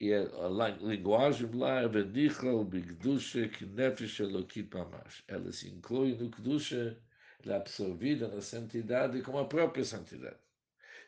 E 0.00 0.12
a 0.12 0.68
linguagem 0.80 1.50
lá 1.52 1.80
é 1.80 1.88
Benichal 1.88 2.64
Bigdusha 2.64 3.48
Knefesh 3.48 4.20
Elokit 4.20 4.68
Mamash. 4.74 5.24
Ela 5.28 5.50
se 5.52 5.70
inclui 5.70 6.14
no 6.16 6.30
Kedusha, 6.30 7.00
ela 7.44 7.54
é 7.54 7.56
absorvida 7.58 8.28
na 8.28 8.40
santidade 8.40 9.22
como 9.22 9.38
a 9.38 9.48
própria 9.48 9.84
santidade. 9.84 10.40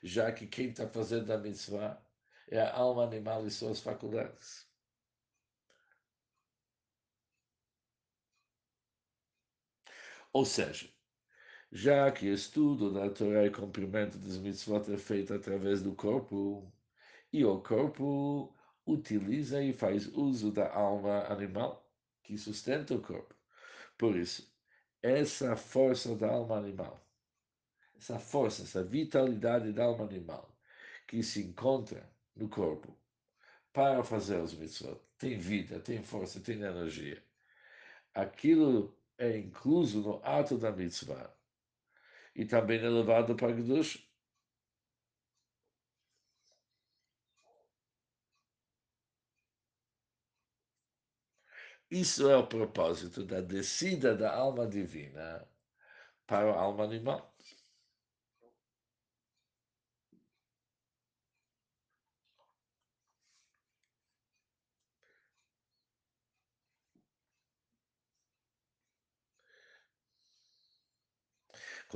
Já 0.03 0.33
que 0.33 0.47
quem 0.47 0.71
está 0.71 0.89
fazendo 0.89 1.33
a 1.33 1.39
mitzvah 1.39 2.01
é 2.49 2.61
a 2.61 2.73
alma 2.75 3.05
animal 3.05 3.47
e 3.47 3.51
suas 3.51 3.81
faculdades. 3.81 4.67
Ou 10.33 10.45
seja, 10.45 10.96
já 11.77 12.11
que 12.11 12.27
estudo 12.27 12.91
da 12.91 13.11
Torá 13.11 13.45
e 13.45 13.51
cumprimento 13.51 14.17
dos 14.17 14.39
mitzvot 14.39 14.91
é 14.91 14.97
feito 14.97 15.35
através 15.35 15.83
do 15.83 15.95
corpo, 15.95 16.73
e 17.31 17.45
o 17.45 17.61
corpo 17.61 18.57
utiliza 18.87 19.63
e 19.63 19.75
faz 19.75 20.07
uso 20.07 20.51
da 20.51 20.73
alma 20.73 21.25
animal 21.27 21.87
que 22.23 22.39
sustenta 22.39 22.95
o 22.95 23.03
corpo. 23.03 23.35
Por 23.99 24.17
isso, 24.17 24.51
essa 25.03 25.55
força 25.55 26.17
da 26.17 26.31
alma 26.31 26.57
animal, 26.57 26.99
essa 27.95 28.19
força, 28.19 28.63
essa 28.63 28.83
vitalidade 28.83 29.71
da 29.71 29.85
alma 29.85 30.07
animal 30.07 30.57
que 31.07 31.23
se 31.23 31.43
encontra 31.43 32.11
no 32.35 32.49
corpo 32.49 32.97
para 33.75 34.03
fazer 34.03 34.41
os 34.41 34.55
mitzvot, 34.55 34.99
tem 35.19 35.37
vida, 35.37 35.79
tem 35.79 36.03
força, 36.03 36.41
tem 36.41 36.59
energia. 36.63 37.23
aquilo 38.15 38.97
é 39.19 39.37
incluso 39.37 40.01
no 40.01 40.21
ato 40.25 40.57
da 40.57 40.73
mitzvah 40.73 41.36
e 42.37 42.45
também 42.47 42.79
é 42.81 42.89
levado 42.89 43.35
para 43.37 43.55
Kedush. 43.55 44.07
Isso 51.91 52.29
é 52.31 52.37
o 52.37 52.47
propósito 52.47 53.25
da 53.25 53.41
descida 53.41 54.17
da 54.17 54.33
alma 54.35 54.67
divina 54.69 55.49
para 56.27 56.53
a 56.53 56.61
alma 56.61 56.85
animal. 56.85 57.36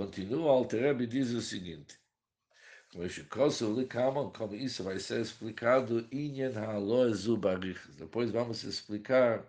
Continua, 0.01 0.53
Altereb 0.53 1.07
diz 1.07 1.31
o 1.33 1.43
seguinte, 1.43 2.01
como 2.91 4.55
isso 4.55 4.83
vai 4.83 4.99
ser 4.99 5.21
explicado, 5.21 6.09
depois 7.99 8.31
vamos 8.31 8.65
explicar 8.65 9.47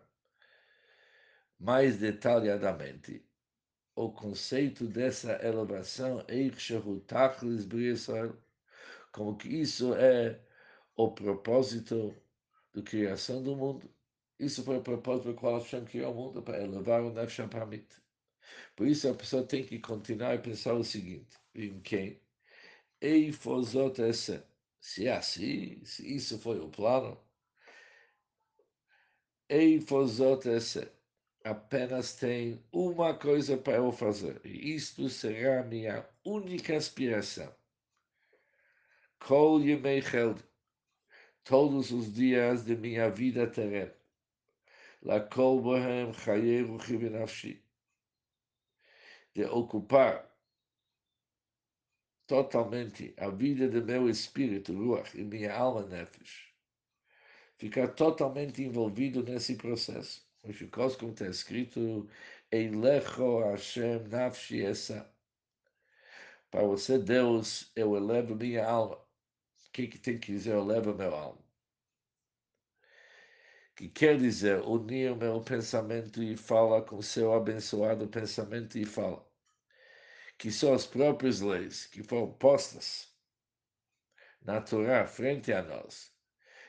mais 1.57 1.95
detalhadamente 1.95 3.25
o 3.95 4.11
conceito 4.11 4.87
dessa 4.87 5.39
elevação, 5.41 6.21
como 9.13 9.37
que 9.37 9.47
isso 9.47 9.95
é 9.95 10.37
o 10.97 11.11
propósito 11.11 12.13
da 12.73 12.81
criação 12.81 13.41
do 13.41 13.55
mundo. 13.55 13.89
Isso 14.37 14.65
foi 14.65 14.79
o 14.79 14.83
propósito 14.83 15.23
pelo 15.23 15.35
qual 15.35 15.59
Hashem 15.59 15.85
criou 15.85 16.11
o 16.11 16.15
mundo, 16.15 16.43
para 16.43 16.61
elevar 16.61 17.01
o 17.01 17.13
Nefesh 17.13 17.39
Hamit. 17.39 18.00
Por 18.75 18.87
isso 18.87 19.09
a 19.09 19.13
pessoa 19.13 19.43
tem 19.43 19.65
que 19.65 19.79
continuar 19.79 20.35
a 20.35 20.39
pensar 20.39 20.73
o 20.73 20.83
seguinte, 20.83 21.37
em 21.55 21.79
quem? 21.81 22.19
Eifozot 23.01 24.01
essa. 24.01 24.47
Se 24.79 25.07
é 25.07 25.13
assim, 25.13 25.83
se 25.85 26.15
isso 26.15 26.39
foi 26.39 26.59
o 26.59 26.69
plano, 26.69 27.19
Eifozot 29.49 30.47
essa. 30.49 30.91
Apenas 31.43 32.13
tem 32.13 32.63
uma 32.71 33.15
coisa 33.15 33.57
para 33.57 33.77
eu 33.77 33.91
fazer, 33.91 34.39
e 34.45 34.75
isto 34.75 35.09
será 35.09 35.61
a 35.61 35.63
minha 35.63 36.07
única 36.23 36.77
aspiração. 36.77 37.53
Kol 39.19 39.61
Yemei 39.61 40.01
todos 41.43 41.91
os 41.91 42.13
dias 42.13 42.65
de 42.65 42.75
minha 42.75 43.09
vida 43.09 43.47
terrena. 43.47 43.93
Lakol 45.03 45.61
Bohem 45.61 46.13
Chaye 46.13 46.61
Ruchi 46.61 46.97
Benafshi 46.97 47.63
de 49.33 49.45
ocupar 49.45 50.29
totalmente 52.27 53.13
a 53.17 53.29
vida 53.29 53.67
do 53.67 53.83
meu 53.83 54.09
espírito, 54.09 54.73
Ruach, 54.73 55.17
e 55.17 55.23
minha 55.23 55.53
alma, 55.53 55.85
Nefesh. 55.85 56.53
Ficar 57.57 57.89
totalmente 57.89 58.63
envolvido 58.63 59.21
nesse 59.23 59.55
processo. 59.55 60.25
Como 60.97 61.11
está 61.11 61.27
escrito, 61.27 62.09
Eilecho 62.51 63.39
Hashem 63.39 64.07
Nafshi 64.07 64.63
Essa. 64.63 65.13
Para 66.49 66.63
você, 66.63 66.97
Deus, 66.97 67.71
eu 67.75 67.95
elevo 67.95 68.35
minha 68.35 68.65
alma. 68.65 68.95
O 68.95 69.71
que, 69.71 69.87
que 69.87 69.97
tem 69.99 70.17
que 70.17 70.31
dizer, 70.31 70.53
eu 70.53 70.61
elevo 70.61 70.93
minha 70.93 71.09
alma? 71.09 71.40
Que 73.75 73.89
quer 73.89 74.17
dizer 74.17 74.61
unir 74.61 75.15
meu 75.15 75.41
pensamento 75.41 76.21
e 76.21 76.37
fala 76.37 76.81
com 76.81 77.01
seu 77.01 77.33
abençoado 77.33 78.07
pensamento 78.07 78.77
e 78.77 78.85
fala 78.85 79.25
que 80.37 80.51
são 80.51 80.73
as 80.73 80.87
próprias 80.87 81.39
leis 81.41 81.85
que 81.85 82.01
foram 82.03 82.33
postas 82.33 83.15
na 84.41 84.59
Torá 84.61 85.05
frente 85.05 85.53
a 85.53 85.61
nós. 85.61 86.11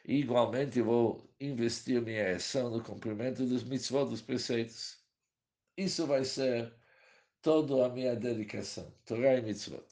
E, 0.05 0.17
igualmente 0.17 0.81
vou 0.83 1.33
investir 1.41 2.03
minha 2.03 2.37
ação 2.37 2.71
no 2.71 2.83
cumprimento 2.83 3.47
dos 3.47 3.65
mitzvot, 3.65 4.09
dos 4.11 4.21
preceitos. 4.21 5.03
Isso 5.77 6.07
vai 6.07 6.25
ser 6.25 6.75
toda 7.41 7.87
a 7.87 7.89
minha 7.89 8.15
dedicação, 8.15 8.95
Torá 9.07 9.37
e 9.37 9.43
mitzvot. 9.43 9.87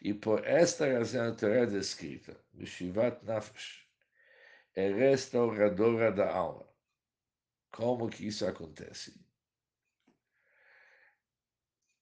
E 0.00 0.14
por 0.14 0.46
esta 0.46 0.86
razão 0.86 1.28
a 1.28 1.34
Torá 1.34 1.62
é 1.62 1.66
descrita, 1.66 2.36
Mishivat 2.52 3.24
Nafesh, 3.24 3.87
é 4.82 4.86
restauradora 4.92 6.12
da 6.12 6.28
alma. 6.32 6.66
Como 7.70 8.08
que 8.08 8.26
isso 8.26 8.46
acontece? 8.46 9.12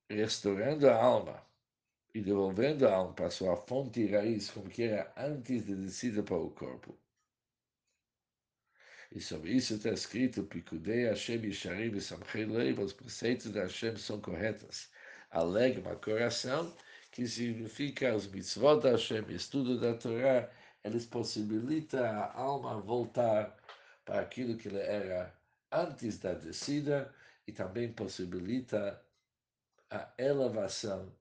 restaurando 0.08 0.88
a 0.88 0.94
alma 0.94 1.44
e 2.14 2.20
devolvendo 2.20 2.86
a 2.86 2.94
alma 2.94 3.12
para 3.12 3.30
sua 3.30 3.56
fonte 3.56 4.00
e 4.00 4.06
raiz, 4.06 4.50
como 4.50 4.70
que 4.70 4.84
era 4.84 5.12
antes 5.16 5.66
de 5.66 5.74
descida 5.74 6.22
para 6.22 6.36
o 6.36 6.50
corpo. 6.50 6.96
E 9.12 9.20
sobre 9.20 9.52
isso 9.52 9.74
está 9.74 9.90
escrito, 9.90 10.44
Picudei 10.44 11.06
Hashem 11.06 11.44
Yisharim 11.44 11.96
e 11.96 12.00
Samchei 12.00 12.46
os 12.72 12.92
preceitos 12.92 13.52
de 13.52 13.58
Hashem 13.58 13.96
são 13.96 14.20
corretos. 14.20 14.90
Alegma, 15.30 15.96
coração, 15.96 16.74
que 17.10 17.26
significa 17.26 18.14
os 18.14 18.26
mitzvot 18.26 18.80
da 18.80 18.92
Hashem, 18.92 19.24
estudo 19.30 19.78
da 19.80 19.94
Torá, 19.94 20.50
eles 20.87 21.05
possibilitam 21.05 22.05
a 22.05 22.33
alma 22.33 22.81
voltar 22.81 23.57
para 24.05 24.20
aquilo 24.20 24.57
que 24.57 24.68
ela 24.68 24.79
era 24.79 25.37
antes 25.72 26.18
da 26.18 26.33
descida 26.33 27.12
e 27.44 27.51
também 27.51 27.92
possibilita 27.92 29.05
a 29.90 30.12
elevação 30.16 31.12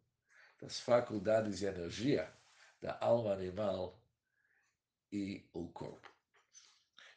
das 0.62 0.80
faculdades 0.80 1.58
de 1.58 1.65
energia 1.65 2.32
da 2.80 2.95
alma 3.01 3.34
animal 3.34 3.99
e 5.12 5.43
o 5.51 5.67
corpo. 5.69 6.13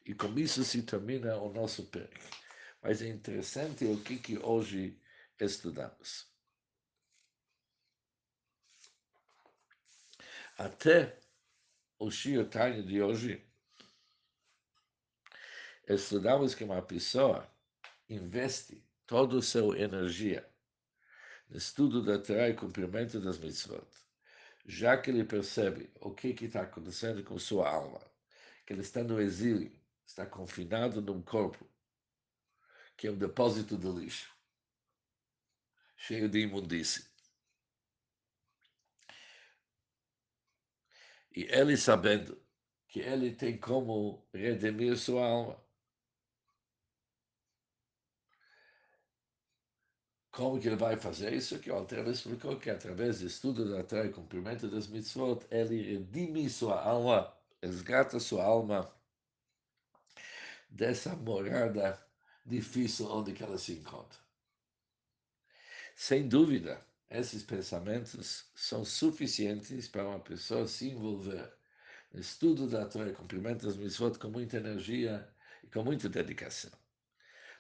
E 0.07 0.15
com 0.15 0.39
isso 0.39 0.65
se 0.65 0.83
termina 0.83 1.37
o 1.37 1.53
nosso 1.53 1.85
perk. 1.89 2.19
Mas 2.81 3.03
é 3.03 3.09
interessante 3.09 3.85
o 3.85 4.03
que, 4.03 4.19
que 4.19 4.39
hoje 4.39 4.99
estudamos. 5.39 6.27
Até 10.57 11.28
o 11.99 12.11
Shio 12.11 12.49
de 12.85 13.03
hoje, 13.03 13.45
estudamos 15.89 16.55
que 16.55 16.63
uma 16.63 16.81
pessoa 16.81 17.51
investe 18.09 18.83
toda 19.07 19.39
a 19.39 19.43
sua 19.43 19.79
energia 19.79 20.49
estudo 21.51 22.05
da 22.05 22.19
Torá 22.19 22.49
e 22.49 22.55
cumprimento 22.55 23.21
das 23.21 23.39
mitzvot, 23.39 23.87
já 24.67 24.97
que 24.97 25.11
ele 25.11 25.25
percebe 25.25 25.91
o 26.01 26.13
que 26.13 26.29
está 26.45 26.63
acontecendo 26.63 27.25
com 27.25 27.39
sua 27.39 27.69
alma, 27.69 28.01
que 28.67 28.75
ele 28.75 28.83
está 28.83 29.03
no 29.03 29.21
exílio, 29.21 29.73
está 30.07 30.27
confinado 30.27 31.01
num 31.01 31.23
corpo, 31.23 31.67
que 32.97 33.07
é 33.07 33.11
um 33.11 33.17
depósito 33.17 33.79
de 33.79 33.89
lixo, 33.89 34.31
cheio 35.97 36.29
de 36.29 36.41
imundície. 36.41 37.07
E 41.35 41.43
ele 41.45 41.77
sabendo 41.77 42.41
que 42.89 43.01
ele 43.01 43.35
tem 43.35 43.57
como 43.59 44.27
redimir 44.33 44.97
sua 44.99 45.27
alma, 45.27 45.69
Como 50.39 50.61
que 50.61 50.69
ele 50.69 50.77
vai 50.77 50.97
fazer 50.97 51.33
isso? 51.33 51.59
Que 51.59 51.69
o 51.69 51.75
Alter 51.75 52.07
explicou 52.07 52.57
que 52.57 52.71
através 52.71 53.19
do 53.19 53.27
estudo 53.27 53.69
da 53.69 53.83
Torá 53.83 54.07
e 54.07 54.13
cumprimento 54.13 54.69
das 54.69 54.87
mitzvot, 54.87 55.45
ele 55.51 55.83
redime 55.83 56.49
sua 56.49 56.81
alma, 56.81 57.37
resgata 57.61 58.21
sua 58.21 58.45
alma 58.45 58.89
dessa 60.71 61.17
morada 61.17 62.01
difícil 62.47 63.11
onde 63.11 63.35
ela 63.43 63.59
se 63.59 63.73
encontra. 63.73 64.17
Sem 65.97 66.29
dúvida, 66.29 66.81
esses 67.11 67.43
pensamentos 67.43 68.51
são 68.55 68.85
suficientes 68.85 69.89
para 69.89 70.07
uma 70.07 70.21
pessoa 70.21 70.67
se 70.67 70.91
envolver 70.91 71.53
no 72.13 72.21
estudo 72.21 72.69
da 72.69 72.87
Torá 72.87 73.13
cumprimento 73.13 73.67
das 73.67 73.77
mitzvot 73.77 74.19
com 74.19 74.29
muita 74.29 74.59
energia 74.59 75.29
e 75.63 75.69
com 75.69 75.83
muita 75.83 76.09
dedicação. 76.09 76.71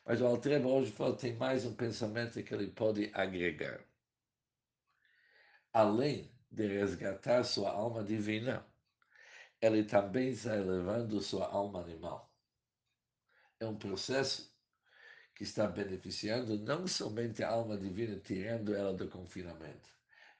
Mas 0.04 0.20
o 0.20 0.26
Altreba 0.26 0.68
hoje 0.68 0.92
fala 0.92 1.16
tem 1.16 1.37
mais 1.37 1.64
um 1.64 1.74
pensamento 1.74 2.42
que 2.42 2.54
ele 2.54 2.68
pode 2.68 3.11
agregar. 3.14 3.84
Além 5.72 6.32
de 6.50 6.66
resgatar 6.66 7.44
sua 7.44 7.70
alma 7.70 8.02
divina, 8.02 8.66
ele 9.61 9.84
também 9.84 10.28
está 10.28 10.56
elevando 10.56 11.20
sua 11.20 11.46
alma 11.46 11.80
animal. 11.80 12.34
É 13.61 13.66
um 13.66 13.76
processo 13.76 14.57
que 15.38 15.44
está 15.44 15.68
beneficiando 15.68 16.59
não 16.59 16.88
somente 16.88 17.44
a 17.44 17.51
alma 17.51 17.79
divina, 17.79 18.18
tirando 18.18 18.74
ela 18.74 18.92
do 18.92 19.09
confinamento. 19.09 19.88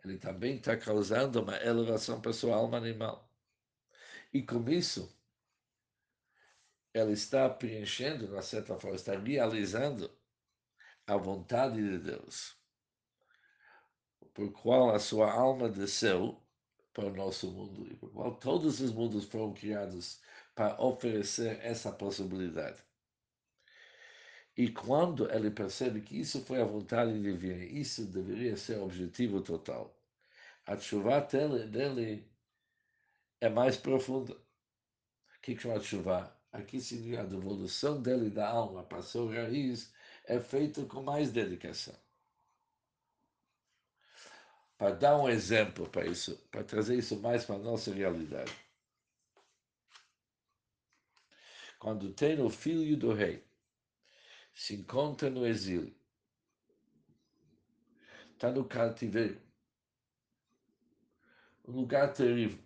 Ele 0.05 0.19
também 0.19 0.57
está 0.57 0.77
causando 0.77 1.41
uma 1.41 1.57
elevação 1.59 2.21
para 2.21 2.33
sua 2.33 2.57
alma 2.57 2.79
animal. 2.79 3.33
E 4.33 4.43
com 4.43 4.69
isso, 4.69 5.17
ela 6.93 7.13
está 7.13 7.49
preenchendo, 7.49 8.27
de 8.27 8.45
certa 8.45 8.77
forma, 8.77 8.97
está 8.97 9.17
realizando 9.17 10.11
a 11.07 11.17
vontade 11.17 11.77
de 11.77 11.99
Deus, 11.99 12.57
por 14.35 14.51
qual 14.51 14.93
a 14.93 14.99
sua 14.99 15.31
alma 15.31 15.69
desceu 15.69 16.45
para 16.93 17.07
o 17.07 17.15
nosso 17.15 17.53
mundo 17.53 17.87
e 17.87 17.95
por 17.95 18.11
qual 18.11 18.35
todos 18.35 18.81
os 18.81 18.93
mundos 18.93 19.27
foram 19.27 19.55
criados 19.55 20.21
para 20.57 20.77
oferecer 20.83 21.61
essa 21.63 21.93
possibilidade. 21.93 22.88
E 24.59 24.73
quando 24.73 25.31
ele 25.31 25.53
percebe 25.53 26.01
que 26.01 26.19
isso 26.19 26.45
foi 26.45 26.61
a 26.61 26.65
vontade 26.65 27.23
divina, 27.23 27.65
isso 27.65 28.05
deveria 28.07 28.57
ser 28.57 28.79
o 28.79 28.87
objetivo 28.87 29.41
total, 29.41 29.97
a 30.67 30.77
chuva 30.77 31.21
dele, 31.21 32.29
é 33.41 33.49
mais 33.49 33.77
profunda. 33.77 34.35
O 34.35 35.41
que 35.41 35.57
chama 35.57 35.79
chuva? 35.79 36.37
Aqui 36.51 36.81
significa 36.81 37.23
a 37.23 37.27
devolução 37.27 38.03
dele 38.03 38.31
da 38.31 38.49
alma 38.49 38.83
para 38.83 39.01
sua 39.01 39.33
raiz 39.33 39.95
é 40.25 40.41
feita 40.41 40.85
com 40.87 41.05
mais 41.05 41.31
dedicação. 41.31 41.95
Para 44.77 44.97
dar 44.97 45.17
um 45.19 45.29
exemplo 45.29 45.89
para 45.89 46.05
isso, 46.05 46.37
para 46.51 46.65
trazer 46.65 46.97
isso 46.99 47.21
mais 47.21 47.45
para 47.45 47.55
a 47.55 47.61
nossa 47.61 47.95
realidade. 47.95 48.53
Quando 51.79 52.13
tem 52.13 52.41
o 52.41 52.51
filho 52.51 52.97
do 52.97 53.13
rei, 53.13 53.48
se 54.59 54.75
encontra 54.75 55.31
no 55.31 55.47
exílio, 55.47 55.95
está 58.33 58.51
no 58.51 58.65
cativeiro, 58.65 59.41
um 61.65 61.71
lugar 61.71 62.13
terrível. 62.13 62.59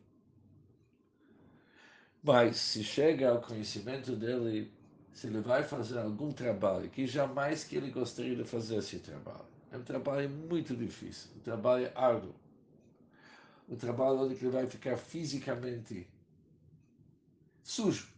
Mas 2.22 2.56
se 2.56 2.82
chega 2.82 3.28
ao 3.28 3.42
conhecimento 3.42 4.16
dele, 4.16 4.72
se 5.12 5.26
ele 5.26 5.42
vai 5.42 5.62
fazer 5.64 5.98
algum 5.98 6.32
trabalho 6.32 6.88
que 6.88 7.06
jamais 7.06 7.62
que 7.62 7.76
ele 7.76 7.90
gostaria 7.90 8.36
de 8.36 8.44
fazer 8.44 8.78
esse 8.78 8.98
trabalho, 8.98 9.44
é 9.70 9.76
um 9.76 9.84
trabalho 9.84 10.30
muito 10.30 10.74
difícil, 10.74 11.30
um 11.36 11.40
trabalho 11.40 11.92
árduo, 11.94 12.34
um 13.68 13.76
trabalho 13.76 14.20
onde 14.20 14.34
ele 14.36 14.48
vai 14.48 14.66
ficar 14.66 14.96
fisicamente 14.96 16.08
sujo, 17.62 18.10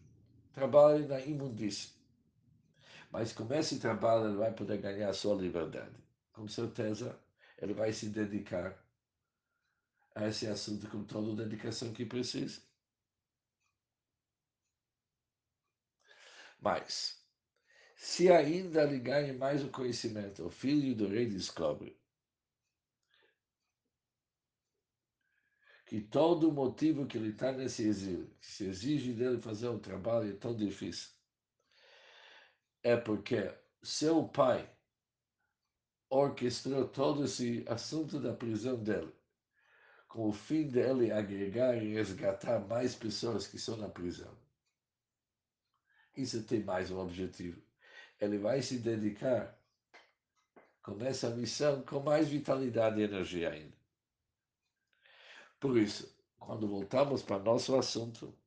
trabalho 0.53 1.09
na 1.09 1.21
imundícia. 1.21 2.04
Mas 3.15 3.33
com 3.33 3.47
esse 3.55 3.79
trabalho 3.79 4.27
ele 4.27 4.39
vai 4.39 4.53
poder 4.53 4.79
ganhar 4.79 5.13
sua 5.13 5.37
liberdade. 5.37 5.95
Com 6.33 6.49
certeza 6.49 7.17
ele 7.59 7.73
vai 7.73 7.93
se 7.93 8.09
dedicar 8.09 8.77
a 10.17 10.27
esse 10.27 10.49
assunto 10.49 10.89
com 10.91 11.05
toda 11.05 11.31
a 11.31 11.47
dedicação 11.47 11.93
que 11.93 12.05
precisa. 12.05 12.61
Mas, 16.61 17.25
se 17.95 18.33
ainda 18.33 18.85
lhe 18.85 18.99
ganha 18.99 19.33
mais 19.33 19.63
o 19.63 19.71
conhecimento, 19.71 20.45
o 20.45 20.51
filho 20.51 20.97
do 20.97 21.07
rei 21.07 21.29
descobre 21.29 21.97
que 25.87 26.01
todo 26.01 26.49
o 26.49 26.53
motivo 26.53 27.07
que 27.07 27.17
ele 27.17 27.29
está 27.29 27.53
nesse 27.53 27.87
exílio, 27.87 28.35
que 28.41 28.47
se 28.47 28.65
exige 28.65 29.13
dele 29.13 29.41
fazer 29.41 29.69
um 29.69 29.79
trabalho 29.79 30.37
tão 30.37 30.57
difícil, 30.57 31.15
é 32.85 32.97
porque 32.97 33.51
seu 33.83 34.29
pai 34.29 34.71
orquestrou 36.11 36.87
todo 36.87 37.25
esse 37.25 37.65
assunto 37.67 38.21
da 38.21 38.35
prisão 38.35 38.77
dele, 38.77 39.13
com 40.07 40.29
o 40.29 40.33
fim 40.33 40.69
dele 40.69 41.11
agregar 41.11 41.77
e 41.77 41.95
resgatar 41.95 42.61
mais 42.61 42.95
pessoas 42.95 43.47
que 43.47 43.57
estão 43.57 43.79
na 43.79 43.89
prisão. 43.89 44.37
Isso 46.15 46.45
tem 46.45 46.63
mais 46.63 46.91
um 46.91 46.99
objetivo. 47.01 47.61
Ele 48.21 48.39
vai 48.39 48.63
se 48.63 48.79
dedicar 48.79 49.59
com 50.83 51.03
essa 51.03 51.31
missão 51.31 51.83
com 51.83 52.01
mais 52.01 52.29
vitalidade 52.29 53.01
e 53.01 53.05
energia 53.05 53.51
ainda. 53.51 53.77
Por 55.59 55.79
isso, 55.79 56.15
quando 56.39 56.69
voltamos 56.69 57.23
para 57.23 57.39
nosso 57.39 57.75
assunto, 57.75 58.39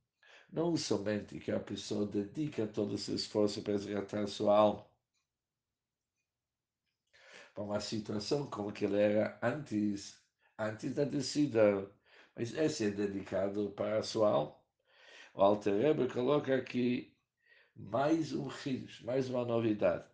não 0.51 0.75
somente 0.77 1.39
que 1.39 1.51
a 1.51 1.59
pessoa 1.59 2.05
dedica 2.05 2.67
todo 2.67 2.93
o 2.93 2.97
seu 2.97 3.15
esforço 3.15 3.61
para 3.61 3.73
resgatar 3.73 4.27
sua 4.27 4.57
alma, 4.57 4.85
para 7.53 7.63
uma 7.63 7.79
situação 7.79 8.47
como 8.49 8.71
que 8.71 8.85
ele 8.85 8.99
era 8.99 9.37
antes, 9.41 10.21
antes 10.57 10.93
da 10.93 11.03
descida. 11.03 11.89
Mas 12.35 12.53
esse 12.53 12.85
é 12.85 12.89
dedicado 12.91 13.71
para 13.71 13.97
a 13.97 14.03
sua 14.03 14.29
alma. 14.29 14.55
O 15.33 15.41
Alter 15.41 15.73
Rebbe 15.81 16.07
coloca 16.07 16.55
aqui 16.55 17.15
mais 17.75 18.33
um 18.33 18.47
Hidush, 18.47 19.03
mais 19.03 19.29
uma 19.29 19.45
novidade, 19.45 20.05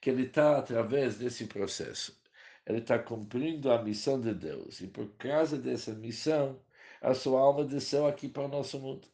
que 0.00 0.10
ele 0.10 0.24
está, 0.24 0.58
através 0.58 1.18
desse 1.18 1.46
processo, 1.46 2.18
ele 2.66 2.78
está 2.78 2.98
cumprindo 2.98 3.70
a 3.70 3.82
missão 3.82 4.20
de 4.20 4.34
Deus. 4.34 4.80
E 4.80 4.86
por 4.88 5.08
causa 5.16 5.58
dessa 5.58 5.94
missão, 5.94 6.60
a 7.00 7.14
sua 7.14 7.40
alma 7.40 7.64
desceu 7.64 8.06
aqui 8.06 8.28
para 8.28 8.44
o 8.44 8.48
nosso 8.48 8.78
mundo. 8.78 9.08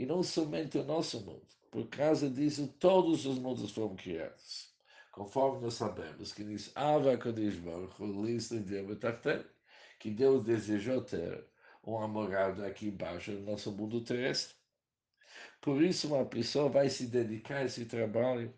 E 0.00 0.06
não 0.06 0.22
somente 0.22 0.78
o 0.78 0.84
nosso 0.84 1.20
mundo. 1.20 1.46
Por 1.70 1.86
causa 1.88 2.28
disso, 2.28 2.66
todos 2.78 3.26
os 3.26 3.38
mundos 3.38 3.70
foram 3.70 3.94
criados 3.94 4.70
conforme 5.10 5.60
nós 5.60 5.74
sabemos, 5.74 6.32
que 6.32 6.44
diz 6.44 6.72
Ava 6.74 7.18
que 9.98 10.10
Deus 10.10 10.44
desejou 10.44 11.02
ter 11.02 11.46
uma 11.82 12.08
morada 12.08 12.66
aqui 12.66 12.86
embaixo 12.88 13.32
no 13.32 13.40
nosso 13.40 13.70
mundo 13.72 14.02
terrestre. 14.02 14.56
Por 15.60 15.82
isso, 15.82 16.08
uma 16.08 16.24
pessoa 16.24 16.70
vai 16.70 16.88
se 16.88 17.06
dedicar 17.06 17.58
a 17.58 17.64
esse 17.64 17.84
trabalho 17.84 18.54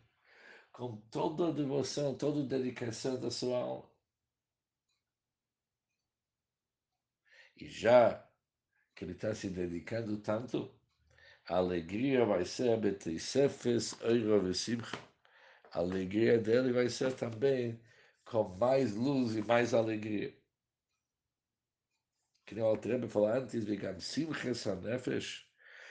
com 0.73 0.97
toda 1.11 1.49
a 1.49 1.53
devoção, 1.53 2.15
toda 2.17 2.41
a 2.43 2.59
dedicação 2.59 3.19
da 3.21 3.31
sua 3.31 3.59
alma. 3.59 3.91
E 7.57 7.69
já 7.69 8.25
que 8.95 9.05
ele 9.05 9.13
está 9.13 9.35
se 9.35 9.51
dedicando 9.51 10.19
tanto, 10.19 10.73
a 11.49 11.57
alegria 11.57 12.25
vai 12.25 12.45
ser 12.45 12.77
Betrisefes, 12.79 13.95
Eiro 14.03 14.49
e 14.51 14.55
Simcha 14.55 14.99
a 15.73 15.79
alegria 15.79 16.39
dele 16.39 16.73
vai 16.73 16.89
ser 16.89 17.15
também 17.15 17.81
com 18.25 18.45
mais 18.59 18.95
luz 18.95 19.35
e 19.35 19.43
mais 19.43 19.73
alegria. 19.73 20.35
Que 22.45 22.55
nem 22.55 22.63
o 22.63 22.67
Altrebe 22.67 23.09
falou 23.09 23.29
antes, 23.29 23.65
Vegam 23.65 23.99
Simches 23.99 24.67
HaNefesh, 24.67 25.47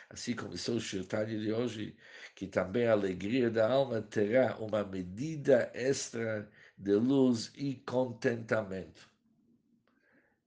assim 0.09 0.35
como 0.35 0.53
o 0.53 0.79
Shirtani 0.79 1.39
de 1.39 1.51
hoje, 1.51 1.97
que 2.35 2.45
também 2.47 2.85
a 2.85 2.91
alegria 2.91 3.49
da 3.49 3.71
alma 3.71 4.01
terá 4.03 4.55
uma 4.57 4.83
medida 4.83 5.71
extra 5.73 6.47
de 6.77 6.93
luz 6.93 7.51
e 7.55 7.75
contentamento. 7.77 9.09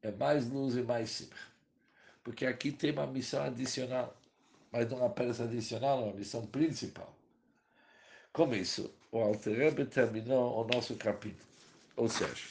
É 0.00 0.12
mais 0.12 0.48
luz 0.48 0.76
e 0.76 0.82
mais 0.82 1.10
simcha. 1.10 1.52
Porque 2.22 2.46
aqui 2.46 2.70
tem 2.70 2.92
uma 2.92 3.06
missão 3.06 3.42
adicional, 3.42 4.16
mas 4.74 4.90
não 4.90 5.06
apenas 5.06 5.40
adicional, 5.40 6.00
é 6.00 6.02
uma 6.06 6.14
missão 6.14 6.44
principal. 6.46 7.16
Com 8.32 8.52
isso, 8.52 8.92
o 9.12 9.20
Alter 9.20 9.56
Rebbe 9.56 9.86
terminou 9.86 10.60
o 10.60 10.66
nosso 10.66 10.96
capítulo. 10.96 11.46
Ou 11.96 12.08
seja, 12.08 12.48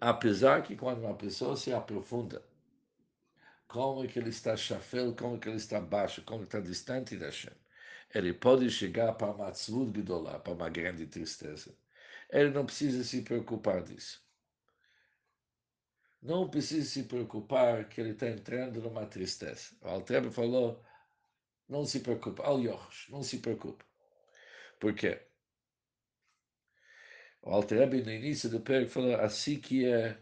apesar 0.00 0.64
que 0.64 0.74
quando 0.74 0.98
uma 0.98 1.14
pessoa 1.14 1.56
se 1.56 1.72
aprofunda, 1.72 2.42
como 3.68 4.02
é 4.02 4.08
que 4.08 4.18
ele 4.18 4.30
está 4.30 4.56
chafel, 4.56 5.14
como 5.14 5.36
é 5.36 5.38
que 5.38 5.48
ele 5.48 5.58
está 5.58 5.80
baixo, 5.80 6.22
como 6.22 6.42
está 6.42 6.58
distante 6.58 7.16
da 7.16 7.26
Hashem, 7.26 7.54
ele 8.12 8.32
pode 8.32 8.68
chegar 8.68 9.12
para 9.12 9.30
uma 9.30 9.52
tzvud 9.52 10.02
para 10.42 10.52
uma 10.52 10.68
grande 10.68 11.06
tristeza. 11.06 11.72
Ele 12.30 12.50
não 12.50 12.66
precisa 12.66 13.04
se 13.04 13.22
preocupar 13.22 13.84
disso. 13.84 14.25
Não 16.26 16.50
precisa 16.50 16.84
se 16.88 17.04
preocupar 17.04 17.88
que 17.88 18.00
ele 18.00 18.10
está 18.10 18.26
entrando 18.28 18.80
numa 18.80 19.06
tristeza. 19.06 19.76
O 19.80 19.86
Altrebe 19.88 20.28
falou, 20.28 20.84
não 21.68 21.84
se 21.86 22.00
preocupe. 22.00 22.42
Al 22.42 22.58
não 23.08 23.22
se 23.22 23.38
preocupe. 23.38 23.84
Por 24.80 24.92
quê? 24.92 25.22
O 27.42 27.50
Alterebe 27.50 28.02
no 28.02 28.10
início 28.10 28.50
do 28.50 28.60
perco 28.60 28.90
falou 28.90 29.14
assim 29.20 29.60
que 29.60 29.86
é 29.86 30.20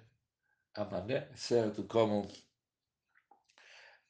a 0.75 0.85
mané, 0.85 1.31
certo? 1.35 1.85
Como 1.85 2.29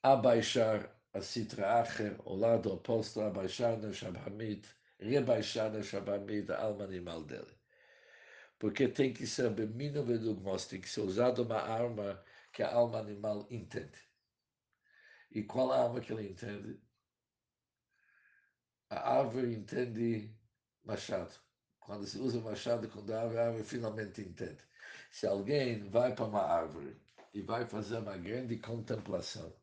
abaixar 0.03 1.01
a 1.13 1.21
Sitra 1.21 1.81
Acher, 1.81 2.17
o 2.25 2.35
lado 2.35 2.73
oposto, 2.73 3.21
abaixar 3.21 3.79
na 3.79 3.93
Shabhamid, 3.93 4.67
rebaixar 4.99 5.71
na 5.73 5.81
Shabhamid 5.81 6.51
a 6.51 6.61
alma 6.61 6.83
animal 6.85 7.23
dele. 7.23 7.63
Porque 8.59 8.88
tem 8.88 9.12
que 9.12 9.27
ser 9.27 9.51
bemino 9.51 10.05
vedugmos, 10.05 10.67
tem 10.67 10.81
que 10.81 10.88
ser 10.88 11.01
usado 11.01 11.43
uma 11.43 11.61
arma 11.61 12.23
que 12.53 12.62
a 12.62 12.73
alma 12.73 12.99
animal 12.99 13.47
entende. 13.51 13.99
E 15.31 15.43
qual 15.43 15.73
a 15.73 15.85
arma 15.85 16.01
que 16.01 16.12
ele 16.12 16.31
entende? 16.31 16.81
a 18.95 19.19
árvore 19.19 19.55
entende 19.55 20.35
machado. 20.85 21.35
Quando 21.81 22.07
se 22.07 22.19
usa 22.19 22.40
machado 22.40 22.88
quando 22.88 23.12
a 23.12 23.21
árvore, 23.21 23.38
a 23.38 23.47
árvore 23.47 23.64
finalmente 23.64 24.23
entende. 24.23 24.62
Se 25.11 25.27
alguém 25.27 25.88
vai 25.90 26.14
para 26.14 26.25
uma 26.25 26.43
árvore 26.43 26.97
e 27.33 27.43
vai 27.43 27.67
fazer 27.67 27.99
uma 27.99 28.17
grande 28.17 28.59
contemplação, 28.59 29.55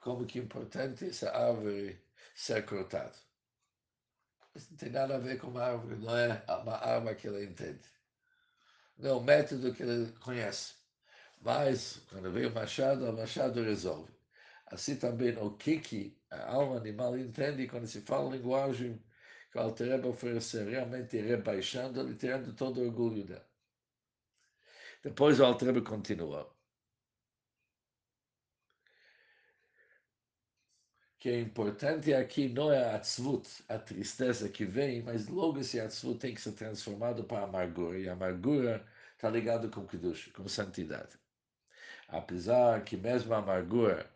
como 0.00 0.26
que 0.26 0.38
é 0.38 0.42
importante 0.42 1.08
essa 1.08 1.30
árvore 1.30 2.02
ser 2.34 2.64
cortada. 2.64 3.14
Isso 4.54 4.70
não 4.70 4.78
tem 4.78 4.90
nada 4.90 5.16
a 5.16 5.18
ver 5.18 5.38
com 5.40 5.48
uma 5.48 5.62
árvore, 5.62 5.96
não 5.96 6.16
é 6.16 6.44
uma 6.48 6.76
arma 6.76 7.14
que 7.14 7.26
ele 7.26 7.44
entende. 7.44 7.88
Não 9.00 9.10
é 9.10 9.12
o 9.14 9.20
método 9.20 9.72
que 9.74 9.82
ele 9.82 10.12
conhece. 10.20 10.74
Mas, 11.40 12.02
quando 12.10 12.30
vem 12.30 12.46
o 12.46 12.54
machado, 12.54 13.08
o 13.08 13.16
machado 13.16 13.62
resolve. 13.62 14.12
Assim 14.66 14.96
também 14.96 15.36
o 15.38 15.50
que, 15.56 15.80
que 15.80 16.18
a 16.30 16.52
alma 16.52 16.76
animal 16.76 17.18
entende 17.18 17.66
quando 17.66 17.86
se 17.86 18.02
fala 18.02 18.36
linguagem 18.36 19.02
que 19.50 19.58
o 19.58 19.62
Altereba 19.62 20.08
oferece 20.08 20.62
realmente 20.62 21.16
rebaixando, 21.18 22.00
ele 22.00 22.14
tirando 22.14 22.54
todo 22.54 22.80
o 22.80 22.84
orgulho 22.86 23.24
dela. 23.24 23.48
Depois 25.02 25.40
o 25.40 25.44
Altereba 25.44 25.80
continua. 25.82 26.54
Que 31.20 31.28
é 31.28 31.38
importante 31.40 32.14
aqui 32.14 32.48
não 32.48 32.72
é 32.72 32.94
a 32.94 32.98
tzvut, 32.98 33.46
a 33.68 33.78
tristeza 33.78 34.48
que 34.48 34.64
vem, 34.64 35.02
mas 35.02 35.28
logo 35.28 35.60
esse 35.60 35.78
tzvut 35.86 36.18
tem 36.18 36.34
que 36.34 36.40
ser 36.40 36.52
transformado 36.52 37.24
para 37.24 37.44
amargura, 37.44 37.98
e 37.98 38.08
a 38.08 38.14
amargura 38.14 38.84
está 39.14 39.28
ligado 39.30 39.70
com 39.70 39.86
Kiddush, 39.86 40.32
com 40.32 40.48
santidade. 40.48 41.18
Apesar 42.08 42.82
que 42.84 42.96
mesmo 42.96 43.34
a 43.34 43.38
amargura 43.38 44.10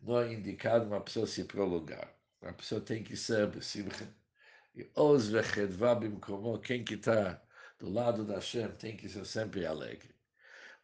não 0.00 0.20
é 0.20 0.32
indicado 0.34 0.86
uma 0.86 1.00
pessoa 1.00 1.26
se 1.26 1.44
prolongar. 1.44 2.14
A 2.42 2.52
pessoa 2.52 2.80
tem 2.80 3.02
que 3.02 3.16
ser 3.16 3.50
e 4.74 4.90
os 4.94 5.30
como 6.20 6.58
quem 6.58 6.84
que 6.84 6.94
está 6.94 7.42
do 7.78 7.90
lado 7.90 8.24
da 8.24 8.40
Shem 8.40 8.68
tem 8.72 8.96
que 8.96 9.08
ser 9.08 9.24
sempre 9.24 9.66
alegre. 9.66 10.14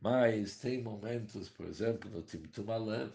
Mas 0.00 0.58
tem 0.58 0.82
momentos, 0.82 1.48
por 1.50 1.66
exemplo, 1.66 2.10
no 2.10 2.22
Timtum 2.22 2.70
Alev, 2.70 3.12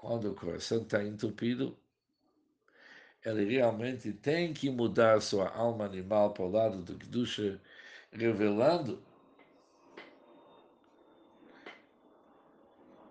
quando 0.00 0.30
o 0.30 0.34
coração 0.34 0.80
está 0.80 1.04
entupido, 1.04 1.76
ele 3.22 3.44
realmente 3.44 4.14
tem 4.14 4.54
que 4.54 4.70
mudar 4.70 5.20
sua 5.20 5.50
alma 5.50 5.84
animal 5.84 6.32
para 6.32 6.42
o 6.42 6.50
lado 6.50 6.78
do 6.82 6.96
Kedusha, 6.96 7.60
revelando 8.10 9.02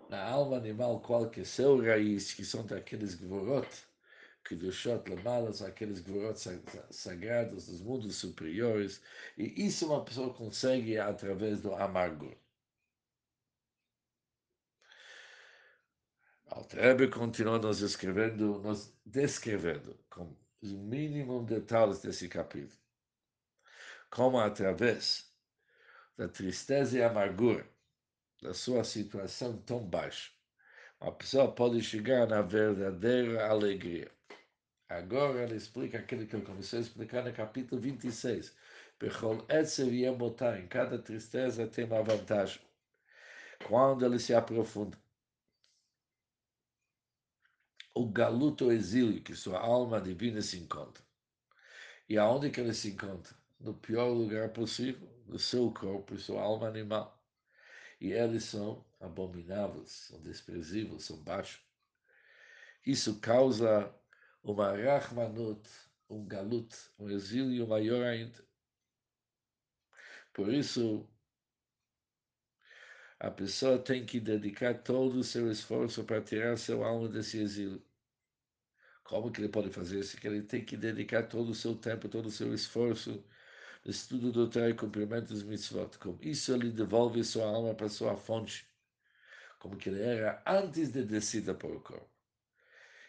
na 0.08 0.20
alma 0.20 0.56
animal 0.56 0.98
qual 0.98 1.30
que 1.30 1.42
é 1.42 1.44
seu 1.44 1.80
raiz, 1.80 2.34
que 2.34 2.44
são 2.44 2.66
daqueles 2.66 3.14
gvorot, 3.14 3.68
Kedushot 4.44 5.08
Lamalas, 5.08 5.62
aqueles 5.62 6.00
gvorot 6.00 6.40
sagrados 6.90 7.66
dos 7.66 7.80
mundos 7.80 8.16
superiores, 8.16 9.00
e 9.38 9.64
isso 9.64 9.86
uma 9.86 10.04
pessoa 10.04 10.34
consegue 10.34 10.98
através 10.98 11.60
do 11.60 11.72
amargor. 11.72 12.34
Altrebe 16.52 17.06
continua 17.06 17.60
nos 17.60 17.80
escrevendo, 17.80 18.58
nos 18.58 18.92
descrevendo, 19.06 19.96
com 20.10 20.36
os 20.60 20.72
mínimos 20.72 21.46
detalhes 21.46 22.00
desse 22.00 22.28
capítulo, 22.28 22.76
como 24.10 24.36
através 24.36 25.32
da 26.18 26.26
tristeza 26.26 26.98
e 26.98 27.04
amargura 27.04 27.64
da 28.42 28.52
sua 28.52 28.82
situação 28.82 29.58
tão 29.58 29.78
baixa, 29.78 30.32
uma 31.00 31.12
pessoa 31.12 31.54
pode 31.54 31.80
chegar 31.84 32.26
na 32.26 32.42
verdadeira 32.42 33.46
alegria. 33.46 34.10
Agora 34.88 35.44
ele 35.44 35.54
explica 35.54 35.98
aquilo 35.98 36.26
que 36.26 36.34
ele 36.34 36.44
começou 36.44 36.80
a 36.80 36.82
explicar 36.82 37.22
no 37.22 37.32
capítulo 37.32 37.80
26. 37.80 38.56
Bechol 38.98 39.46
Etzev 39.48 39.94
em 39.94 40.66
cada 40.66 40.98
tristeza 40.98 41.68
tem 41.68 41.84
uma 41.84 42.02
vantagem. 42.02 42.60
Quando 43.68 44.04
ele 44.04 44.18
se 44.18 44.34
aprofunda 44.34 44.98
o 47.94 48.08
galuto 48.08 48.70
exílio 48.70 49.22
que 49.22 49.34
sua 49.34 49.58
alma 49.58 50.00
divina 50.00 50.40
se 50.40 50.58
encontra. 50.58 51.04
E 52.08 52.16
aonde 52.18 52.50
que 52.50 52.60
ele 52.60 52.74
se 52.74 52.90
encontra? 52.90 53.36
No 53.58 53.74
pior 53.74 54.08
lugar 54.08 54.52
possível, 54.52 55.08
no 55.26 55.38
seu 55.38 55.72
corpo 55.72 56.14
e 56.14 56.18
sua 56.18 56.42
alma 56.42 56.68
animal. 56.68 57.22
E 58.00 58.12
eles 58.12 58.44
são 58.44 58.84
abomináveis, 59.00 59.90
são 59.90 60.20
desprezíveis, 60.22 61.04
são 61.04 61.22
baixos. 61.22 61.62
Isso 62.86 63.20
causa 63.20 63.94
uma 64.42 64.76
rachmanut, 64.76 65.68
um 66.08 66.24
galut, 66.26 66.74
um 66.98 67.10
exílio 67.10 67.66
maior 67.66 68.04
ainda. 68.06 68.42
Por 70.32 70.52
isso, 70.52 71.06
a 73.20 73.30
pessoa 73.30 73.78
tem 73.78 74.04
que 74.06 74.18
dedicar 74.18 74.82
todo 74.82 75.16
o 75.18 75.24
seu 75.24 75.50
esforço 75.50 76.02
para 76.04 76.22
tirar 76.22 76.56
seu 76.56 76.82
alma 76.82 77.06
desse 77.06 77.38
exílio. 77.38 77.82
Como 79.04 79.30
que 79.30 79.40
ele 79.42 79.48
pode 79.50 79.70
fazer 79.70 80.00
isso? 80.00 80.16
Que 80.16 80.26
ele 80.26 80.42
tem 80.42 80.64
que 80.64 80.76
dedicar 80.76 81.24
todo 81.24 81.50
o 81.50 81.54
seu 81.54 81.76
tempo, 81.76 82.08
todo 82.08 82.26
o 82.26 82.30
seu 82.30 82.54
esforço 82.54 83.22
no 83.84 83.90
estudo 83.90 84.32
do 84.32 84.48
Torah 84.48 84.70
e 84.70 84.74
cumprimento 84.74 85.28
dos 85.28 85.42
mitzvot. 85.42 85.98
Com 85.98 86.18
isso 86.22 86.54
ele 86.54 86.70
devolve 86.70 87.22
sua 87.22 87.44
alma 87.46 87.74
para 87.74 87.90
sua 87.90 88.16
fonte, 88.16 88.66
como 89.58 89.76
que 89.76 89.90
ele 89.90 90.00
era 90.02 90.42
antes 90.46 90.90
de 90.90 91.04
descida 91.04 91.54
para 91.54 91.68
o 91.68 91.80
corpo. 91.80 92.08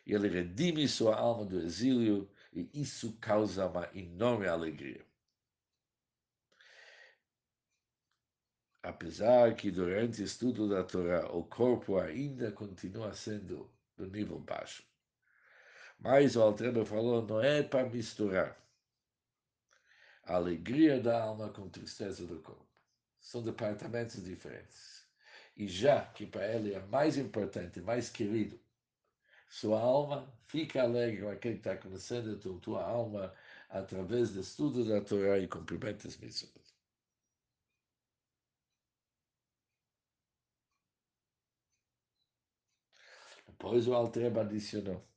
E 0.06 0.14
ele 0.14 0.28
redime 0.28 0.88
sua 0.90 1.16
alma 1.16 1.46
do 1.46 1.60
exílio 1.62 2.30
e 2.52 2.70
isso 2.74 3.18
causa 3.22 3.68
uma 3.68 3.90
enorme 3.94 4.48
alegria. 4.48 5.06
Apesar 8.84 9.56
que 9.56 9.70
durante 9.70 10.22
o 10.22 10.26
estudo 10.26 10.68
da 10.68 10.84
Torá 10.84 11.28
o 11.32 11.44
corpo 11.44 11.98
ainda 12.00 12.52
continua 12.52 13.14
sendo 13.14 13.70
do 13.96 14.08
nível 14.08 14.40
baixo. 14.40 14.84
Mas 16.00 16.36
o 16.36 16.42
Altreba 16.42 16.84
falou, 16.84 17.22
não 17.22 17.42
é 17.42 17.62
para 17.62 17.88
misturar 17.88 18.58
a 20.24 20.36
alegria 20.36 21.00
da 21.00 21.22
alma 21.22 21.50
com 21.50 21.70
tristeza 21.70 22.26
do 22.26 22.40
corpo. 22.42 22.66
São 23.20 23.44
departamentos 23.44 24.24
diferentes. 24.24 25.06
E 25.56 25.68
já 25.68 26.06
que 26.06 26.26
para 26.26 26.48
ele 26.48 26.74
é 26.74 26.80
mais 26.88 27.18
importante, 27.18 27.82
mais 27.82 28.10
querido, 28.10 28.60
sua 29.48 29.80
alma 29.80 30.34
fica 30.48 30.82
alegre 30.82 31.22
com 31.22 31.30
aquele 31.30 31.56
que 31.56 31.68
está 31.68 31.78
conhecendo 31.78 32.34
a 32.34 32.60
tua 32.60 32.84
alma 32.84 33.34
através 33.70 34.32
do 34.32 34.40
estudo 34.40 34.86
da 34.86 35.02
Torá 35.02 35.38
e 35.38 35.48
cumprimento 35.48 36.06
das 36.06 36.16
Depois 43.62 43.88
o 43.88 43.94
Altreba 43.94 44.42
adicionou. 44.42 45.08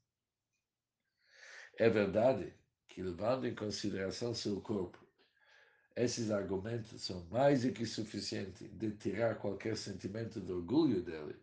É 1.79 1.89
verdade 1.89 2.53
que, 2.87 3.03
levando 3.03 3.47
em 3.47 3.55
consideração 3.55 4.35
seu 4.35 4.61
corpo, 4.61 5.03
esses 5.97 6.31
argumentos 6.31 7.01
são 7.01 7.25
mais 7.31 7.63
do 7.63 7.73
que 7.73 7.87
suficientes 7.87 8.71
de 8.71 8.91
tirar 8.99 9.37
qualquer 9.37 9.79
sentimento 9.79 10.43
de 10.43 10.53
orgulho 10.53 11.03
dele. 11.03 11.43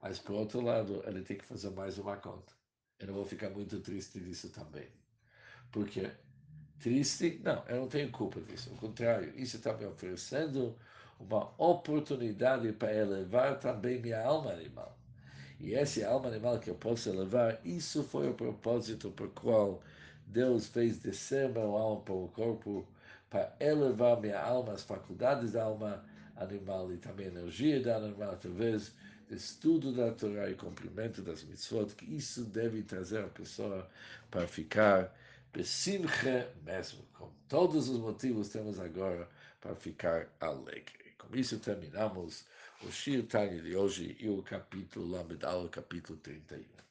Mas, 0.00 0.18
por 0.18 0.36
outro 0.36 0.62
lado, 0.62 1.02
ele 1.06 1.20
tem 1.20 1.36
que 1.36 1.44
fazer 1.44 1.68
mais 1.72 1.98
uma 1.98 2.16
conta. 2.16 2.54
Eu 2.98 3.08
não 3.08 3.14
vou 3.14 3.26
ficar 3.26 3.50
muito 3.50 3.78
triste 3.82 4.18
disso 4.18 4.50
também. 4.50 4.90
Porque 5.70 6.10
triste, 6.78 7.38
não, 7.44 7.62
eu 7.66 7.82
não 7.82 7.88
tenho 7.88 8.10
culpa 8.10 8.40
disso. 8.40 8.70
Ao 8.70 8.76
contrário, 8.78 9.38
isso 9.38 9.58
está 9.58 9.76
me 9.76 9.84
oferecendo 9.84 10.74
uma 11.20 11.54
oportunidade 11.62 12.72
para 12.72 12.94
elevar 12.94 13.60
também 13.60 14.00
minha 14.00 14.22
alma 14.24 14.52
animal. 14.52 14.97
E 15.60 15.74
esse 15.74 16.04
alma 16.04 16.28
animal 16.28 16.58
que 16.58 16.70
eu 16.70 16.74
posso 16.74 17.08
elevar, 17.08 17.60
isso 17.64 18.04
foi 18.04 18.28
o 18.28 18.34
propósito 18.34 19.10
por 19.10 19.28
qual 19.30 19.82
Deus 20.26 20.68
fez 20.68 20.98
descer 20.98 21.48
meu 21.48 21.76
alma 21.76 22.00
para 22.02 22.14
o 22.14 22.28
corpo, 22.28 22.86
para 23.28 23.52
elevar 23.58 24.20
minha 24.20 24.40
alma, 24.40 24.72
as 24.72 24.82
faculdades 24.82 25.52
da 25.52 25.64
alma 25.64 26.04
animal 26.36 26.92
e 26.92 26.96
também 26.96 27.26
a 27.26 27.30
energia 27.30 27.82
da 27.82 27.96
alma 27.96 28.06
animal, 28.06 28.32
através 28.32 28.92
do 29.28 29.34
estudo 29.34 29.92
da 29.92 30.12
Torá 30.12 30.48
e 30.48 30.54
cumprimento 30.54 31.22
das 31.22 31.42
mitzvot, 31.42 31.94
que 31.94 32.04
isso 32.04 32.44
deve 32.44 32.82
trazer 32.82 33.24
a 33.24 33.28
pessoa 33.28 33.88
para 34.30 34.46
ficar 34.46 35.12
besimcha 35.52 36.48
mesmo, 36.64 37.02
com 37.14 37.28
todos 37.48 37.88
os 37.88 37.98
motivos 37.98 38.48
temos 38.48 38.78
agora 38.78 39.28
para 39.60 39.74
ficar 39.74 40.28
alegre. 40.40 41.14
Com 41.18 41.34
isso 41.36 41.58
terminamos 41.58 42.44
o 42.86 42.90
Shir 42.92 43.26
Tanya 43.26 43.60
de 43.60 43.76
hoje 43.76 44.16
e 44.20 44.28
o 44.28 44.42
capítulo 44.42 45.08
Lamedal, 45.08 45.68
capítulo 45.68 46.18
31. 46.18 46.87